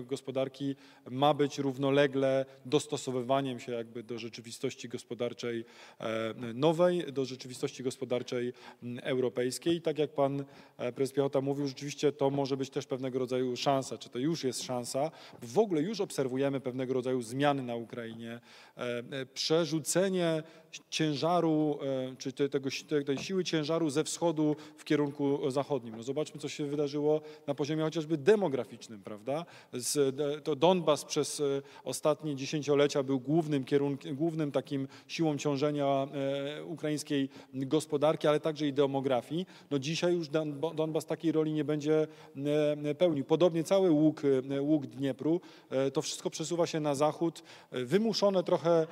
[0.07, 0.77] gospodarki
[1.11, 5.65] ma być równolegle dostosowywaniem się jakby do rzeczywistości gospodarczej
[6.01, 8.53] e, nowej, do rzeczywistości gospodarczej
[9.03, 9.83] europejskiej.
[9.83, 10.45] Tak jak pan
[10.77, 14.45] e, prezes Piechota mówił, rzeczywiście to może być też pewnego rodzaju szansa, czy to już
[14.45, 15.11] jest szansa.
[15.43, 18.41] W ogóle już obserwujemy pewnego rodzaju zmiany na Ukrainie,
[19.35, 20.43] przerzucenie
[20.91, 21.79] ciężaru,
[22.19, 22.69] czy tego,
[23.07, 25.97] tej siły ciężaru ze wschodu w kierunku zachodnim.
[25.97, 29.47] No zobaczmy, co się wydarzyło na poziomie chociażby demograficznym, prawda?
[29.73, 31.45] Z, to Donbas przez e,
[31.85, 38.73] ostatnie dziesięciolecia był głównym kierunkiem, głównym takim siłą ciążenia e, ukraińskiej gospodarki, ale także i
[38.73, 39.47] demografii.
[39.71, 40.29] No dzisiaj już
[40.75, 42.07] Donbas takiej roli nie będzie
[42.85, 43.25] e, pełnił.
[43.25, 44.23] Podobnie cały łuk,
[44.61, 45.41] łuk Dniepru,
[45.93, 47.43] to wszystko przesuwa się na zachód,
[47.73, 48.87] wymuszone trochę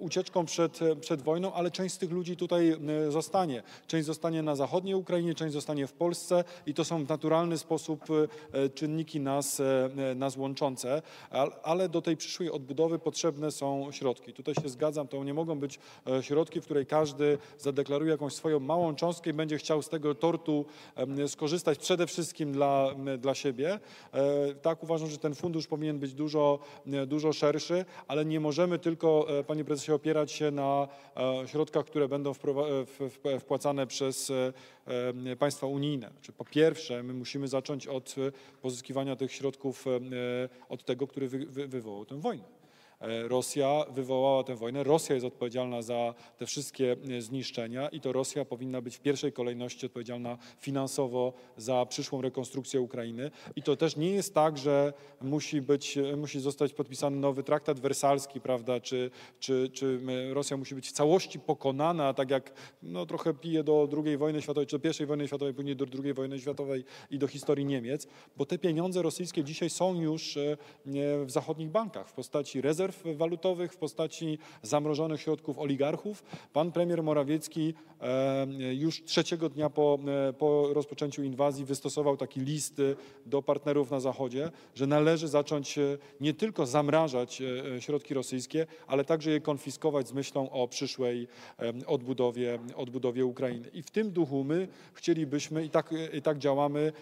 [0.00, 3.62] ucieczką przed, przed przed wojną, ale część z tych ludzi tutaj e, zostanie.
[3.86, 8.04] Część zostanie na zachodniej Ukrainie, część zostanie w Polsce i to są w naturalny sposób
[8.52, 14.32] e, czynniki nas, e, nas łączące, al- ale do tej przyszłej odbudowy potrzebne są środki.
[14.32, 18.60] Tutaj się zgadzam, to nie mogą być e, środki, w której każdy zadeklaruje jakąś swoją
[18.60, 20.64] małą cząstkę i będzie chciał z tego tortu
[21.26, 23.80] skorzystać przede wszystkim dla, dla siebie.
[24.12, 26.58] E, Tak, uważam, że ten fundusz powinien być dużo,
[26.92, 30.99] e, dużo szerszy, ale nie możemy tylko, e, panie prezesie, opierać się na e,
[31.46, 32.30] środkach, które będą
[33.24, 34.52] e, wpłacane przez e,
[35.30, 36.10] e, państwa unijne.
[36.10, 38.32] Znaczy, po pierwsze, my musimy zacząć od e,
[38.62, 39.90] pozyskiwania tych środków e,
[40.68, 42.59] od tego, który wy, wy, wywołał tę wojnę.
[43.00, 48.12] E, Rosja wywołała tę wojnę, Rosja jest odpowiedzialna za te wszystkie e, zniszczenia i to
[48.12, 53.30] Rosja powinna być w pierwszej kolejności odpowiedzialna finansowo za przyszłą rekonstrukcję Ukrainy.
[53.56, 57.80] I to też nie jest tak, że musi, być, e, musi zostać podpisany nowy traktat
[57.80, 60.00] wersalski, prawda, czy, czy, czy
[60.32, 64.66] Rosja musi być w całości pokonana, tak jak no, trochę pije do II wojny światowej,
[64.66, 68.46] czy do I wojny światowej, później do II wojny światowej i do historii Niemiec, bo
[68.46, 70.38] te pieniądze rosyjskie dzisiaj są już
[71.24, 76.24] w zachodnich bankach w postaci rezerw walutowych, w postaci zamrożonych środków oligarchów.
[76.52, 82.80] Pan premier Morawiecki e, już trzeciego dnia po, e, po rozpoczęciu inwazji wystosował taki list
[82.80, 82.82] e,
[83.26, 85.78] do partnerów na Zachodzie, że należy zacząć
[86.20, 87.42] nie tylko zamrażać
[87.78, 91.28] środki rosyjskie, ale także je konfiskować z myślą o przyszłej
[91.86, 93.68] odbudowie, odbudowie Ukrainy.
[93.72, 96.92] I w tym duchu my chcielibyśmy, i tak, i tak działamy,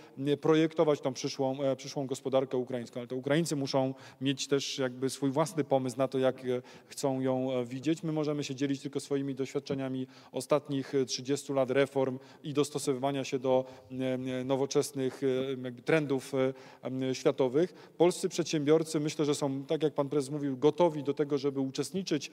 [0.41, 3.01] projektować tą przyszłą, przyszłą gospodarkę ukraińską.
[3.01, 7.20] Ale to Ukraińcy muszą mieć też jakby swój własny pomysł na to, jak e, chcą
[7.20, 8.02] ją e, widzieć.
[8.02, 13.38] My możemy się dzielić tylko swoimi doświadczeniami ostatnich e, 30 lat reform i dostosowywania się
[13.38, 13.94] do e,
[14.40, 15.20] e, nowoczesnych
[15.64, 17.92] e, trendów e, światowych.
[17.96, 22.30] Polscy przedsiębiorcy myślę, że są, tak jak pan prezes mówił, gotowi do tego, żeby uczestniczyć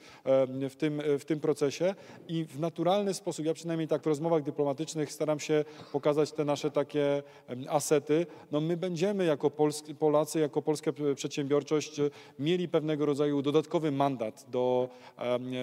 [0.70, 1.94] w tym, w tym procesie
[2.28, 6.70] i w naturalny sposób, ja przynajmniej tak w rozmowach dyplomatycznych staram się pokazać te nasze
[6.70, 7.22] takie
[7.68, 8.26] asety.
[8.52, 9.50] No my będziemy jako
[9.98, 14.88] Polacy, jako polska przedsiębiorczość e, mieli pewnego rodzaju dodatkowy mandat do,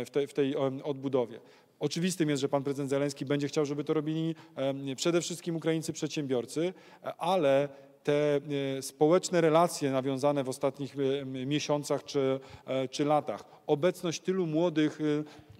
[0.05, 1.39] w, tej, w tej odbudowie.
[1.79, 4.35] Oczywistym jest, że pan prezydent Zeleński będzie chciał, żeby to robili
[4.95, 6.73] przede wszystkim ukraińscy przedsiębiorcy,
[7.17, 7.69] ale
[8.03, 8.35] te
[8.77, 10.95] e, społeczne relacje nawiązane w ostatnich
[11.25, 14.99] miesiącach czy, e, czy latach, obecność tylu młodych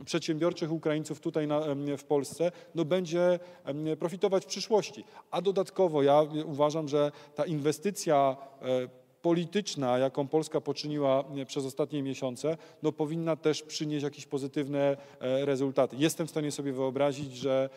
[0.02, 1.62] e, przedsiębiorczych Ukraińców tutaj na,
[1.98, 3.40] w Polsce, no będzie
[4.00, 5.04] profitować w przyszłości.
[5.32, 8.66] A dodatkowo ja uważam, że ta inwestycja e,
[9.24, 15.46] polityczna, jaką Polska poczyniła e, przez ostatnie miesiące, no powinna też przynieść jakieś pozytywne e,
[15.46, 15.96] rezultaty.
[16.00, 17.70] Jestem w stanie sobie wyobrazić, że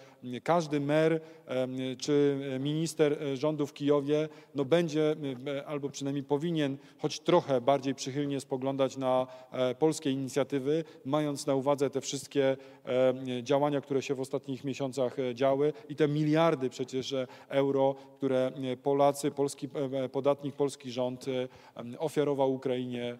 [0.43, 5.17] każdy mer em, czy minister e, rządu w Kijowie no będzie
[5.47, 11.55] e, albo przynajmniej powinien choć trochę bardziej przychylnie spoglądać na e, polskie inicjatywy, mając na
[11.55, 16.71] uwadze te wszystkie e, działania, które się w ostatnich miesiącach e, działy i te miliardy
[16.71, 19.69] przecież e, euro, które e, Polacy, polski
[20.05, 21.27] e, podatnik, polski rząd
[21.99, 23.19] ofiarował Ukrainie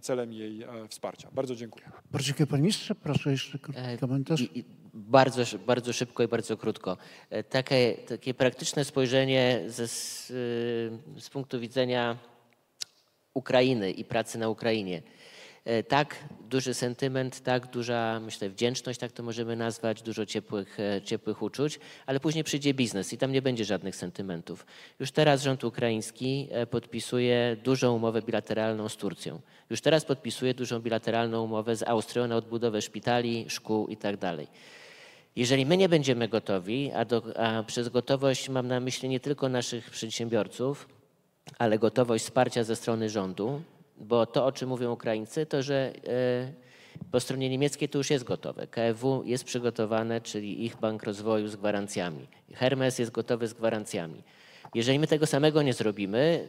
[0.00, 1.28] celem jej e, wsparcia.
[1.32, 1.84] Bardzo dziękuję.
[2.10, 2.94] Bardzo dziękuję panie ministrze.
[2.94, 4.40] Proszę jeszcze krótki E, komentarz.
[4.40, 4.64] I, i
[4.94, 6.96] bardzo, bardzo szybko i bardzo krótko.
[7.30, 12.16] E, Takie, takie praktyczne spojrzenie ze, z, y, z punktu widzenia
[13.34, 15.02] Ukrainy i pracy na Ukrainie.
[15.64, 16.16] E, Tak
[16.50, 21.80] duży sentyment, tak duża, myślę, wdzięczność, tak to możemy nazwać, dużo ciepłych, e, ciepłych uczuć,
[22.06, 24.66] ale później przyjdzie biznes i tam nie będzie żadnych sentymentów.
[25.00, 29.40] Już teraz rząd ukraiński e, podpisuje dużą umowę bilateralną z Turcją.
[29.70, 34.16] Już teraz podpisuje dużą bilateralną umowę z Austrią na odbudowę szpitali, szkół i tak.
[35.36, 39.48] Jeżeli my nie będziemy gotowi, a, do, a przez gotowość mam na myśli nie tylko
[39.48, 40.88] naszych przedsiębiorców,
[41.58, 43.62] ale gotowość wsparcia ze strony rządu,
[44.00, 46.52] bo to, o czym mówią Ukraińcy, to że e,
[47.10, 48.66] po stronie niemieckiej to już jest gotowe.
[48.66, 52.26] KFW jest przygotowane, czyli ich bank rozwoju z gwarancjami.
[52.54, 54.22] Hermes jest gotowy z gwarancjami.
[54.74, 56.48] Jeżeli my tego samego nie zrobimy,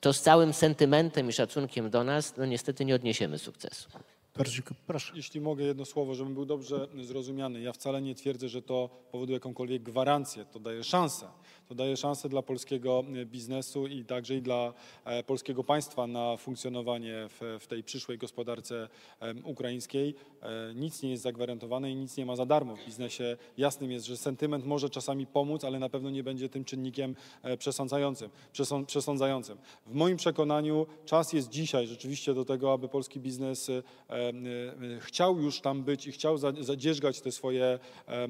[0.00, 3.88] to z całym sentymentem i szacunkiem do nas, no niestety nie odniesiemy sukcesu.
[4.36, 4.62] Bardzo.
[4.86, 5.12] Proszę.
[5.16, 7.60] Jeśli mogę jedno słowo, żebym był dobrze zrozumiany.
[7.60, 10.44] Ja wcale nie twierdzę, że to powoduje jakąkolwiek gwarancję.
[10.44, 11.26] To daje szansę.
[11.68, 14.72] To daje szansę dla polskiego e, biznesu i także i dla
[15.04, 18.88] e, polskiego państwa na funkcjonowanie w, w tej przyszłej gospodarce
[19.44, 20.14] ukraińskiej.
[20.44, 23.36] E, Nic nie jest zagwarantowane i nic nie ma za darmo w biznesie.
[23.58, 27.56] Jasnym jest, że sentyment może czasami pomóc, ale na pewno nie będzie tym czynnikiem e,
[27.56, 28.30] przesądzającym.
[28.52, 29.58] przesą- przesądzającym.
[29.86, 33.82] W moim przekonaniu czas jest dzisiaj rzeczywiście do tego, aby polski biznes e,
[35.00, 37.78] chciał już tam być i chciał za- zadzierzgać te swoje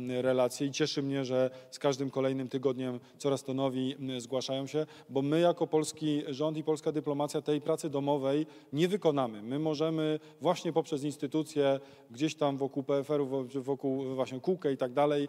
[0.08, 5.22] relacje i cieszy mnie, że z każdym kolejnym tygodniem coraz to nowi zgłaszają się, bo
[5.22, 9.42] my jako polski rząd i polska dyplomacja tej pracy domowej nie wykonamy.
[9.42, 11.80] My możemy właśnie poprzez instytucje
[12.10, 15.28] gdzieś tam wokół PFR-u, wo- wokół właśnie kółkę i tak dalej,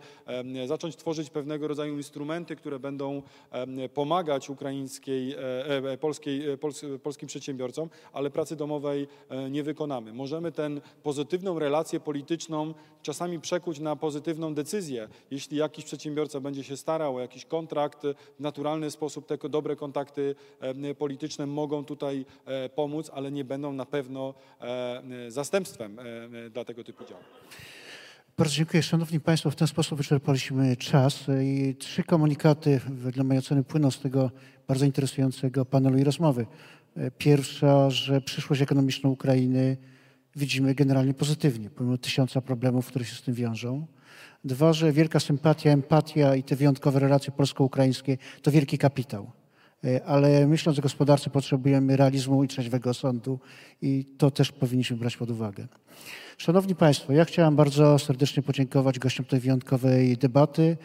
[0.66, 3.22] zacząć tworzyć pewnego rodzaju instrumenty, które będą
[3.94, 5.38] pomagać ukraińskiej, e,
[5.92, 9.08] e, polskiej, e, pols, polskim przedsiębiorcom, ale pracy domowej
[9.50, 10.14] nie wykonamy.
[10.14, 10.70] Możemy tę
[11.04, 15.08] pozytywną relację polityczną czasami przekuć na pozytywną decyzję.
[15.32, 18.02] Jeśli jakiś przedsiębiorca będzie się starał o jakiś kontrakt,
[18.38, 20.36] w naturalny sposób te dobre kontakty
[20.98, 22.26] polityczne mogą tutaj
[22.76, 24.34] pomóc, ale nie będą na pewno
[25.28, 27.24] zastępstwem e, dla tego typu działań.
[28.38, 28.84] Bardzo dziękuję.
[28.84, 33.99] Szanowni Państwo, w ten sposób wyczerpaliśmy czas i trzy komunikaty wedle mojej oceny płyną z
[33.99, 34.32] tego
[34.68, 36.45] bardzo interesującego panelu i rozmowy.
[36.97, 39.78] E, Pierwsza, że przyszłość ekonomiczną Ukrainy
[40.36, 43.88] widzimy generalnie pozytywnie, pomimo tysiąca problemów, które się z tym wiążą.
[44.43, 49.32] Dwa, że wielka sympatia, empatia i te wyjątkowe relacje polsko-ukraińskie to wielki kapitał.
[49.84, 53.40] E, Ale myśląc o gospodarce potrzebujemy realizmu i trzeźwego sądu
[53.82, 55.68] i to też powinniśmy brać pod uwagę.
[56.38, 60.78] Szanowni Państwo, ja chciałem bardzo serdecznie podziękować gościom tej wyjątkowej debaty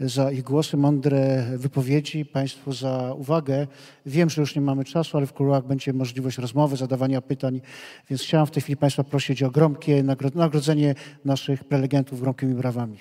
[0.00, 3.66] za ich głosy, mądre wypowiedzi, Państwu za uwagę.
[4.06, 7.60] Wiem, że już nie mamy czasu, ale w kuluarach będzie możliwość rozmowy, zadawania pytań,
[8.10, 10.94] więc chciałem w tej chwili Państwa prosić o gromkie nagro- nagrodzenie
[11.24, 12.98] naszych prelegentów gromkimi brawami.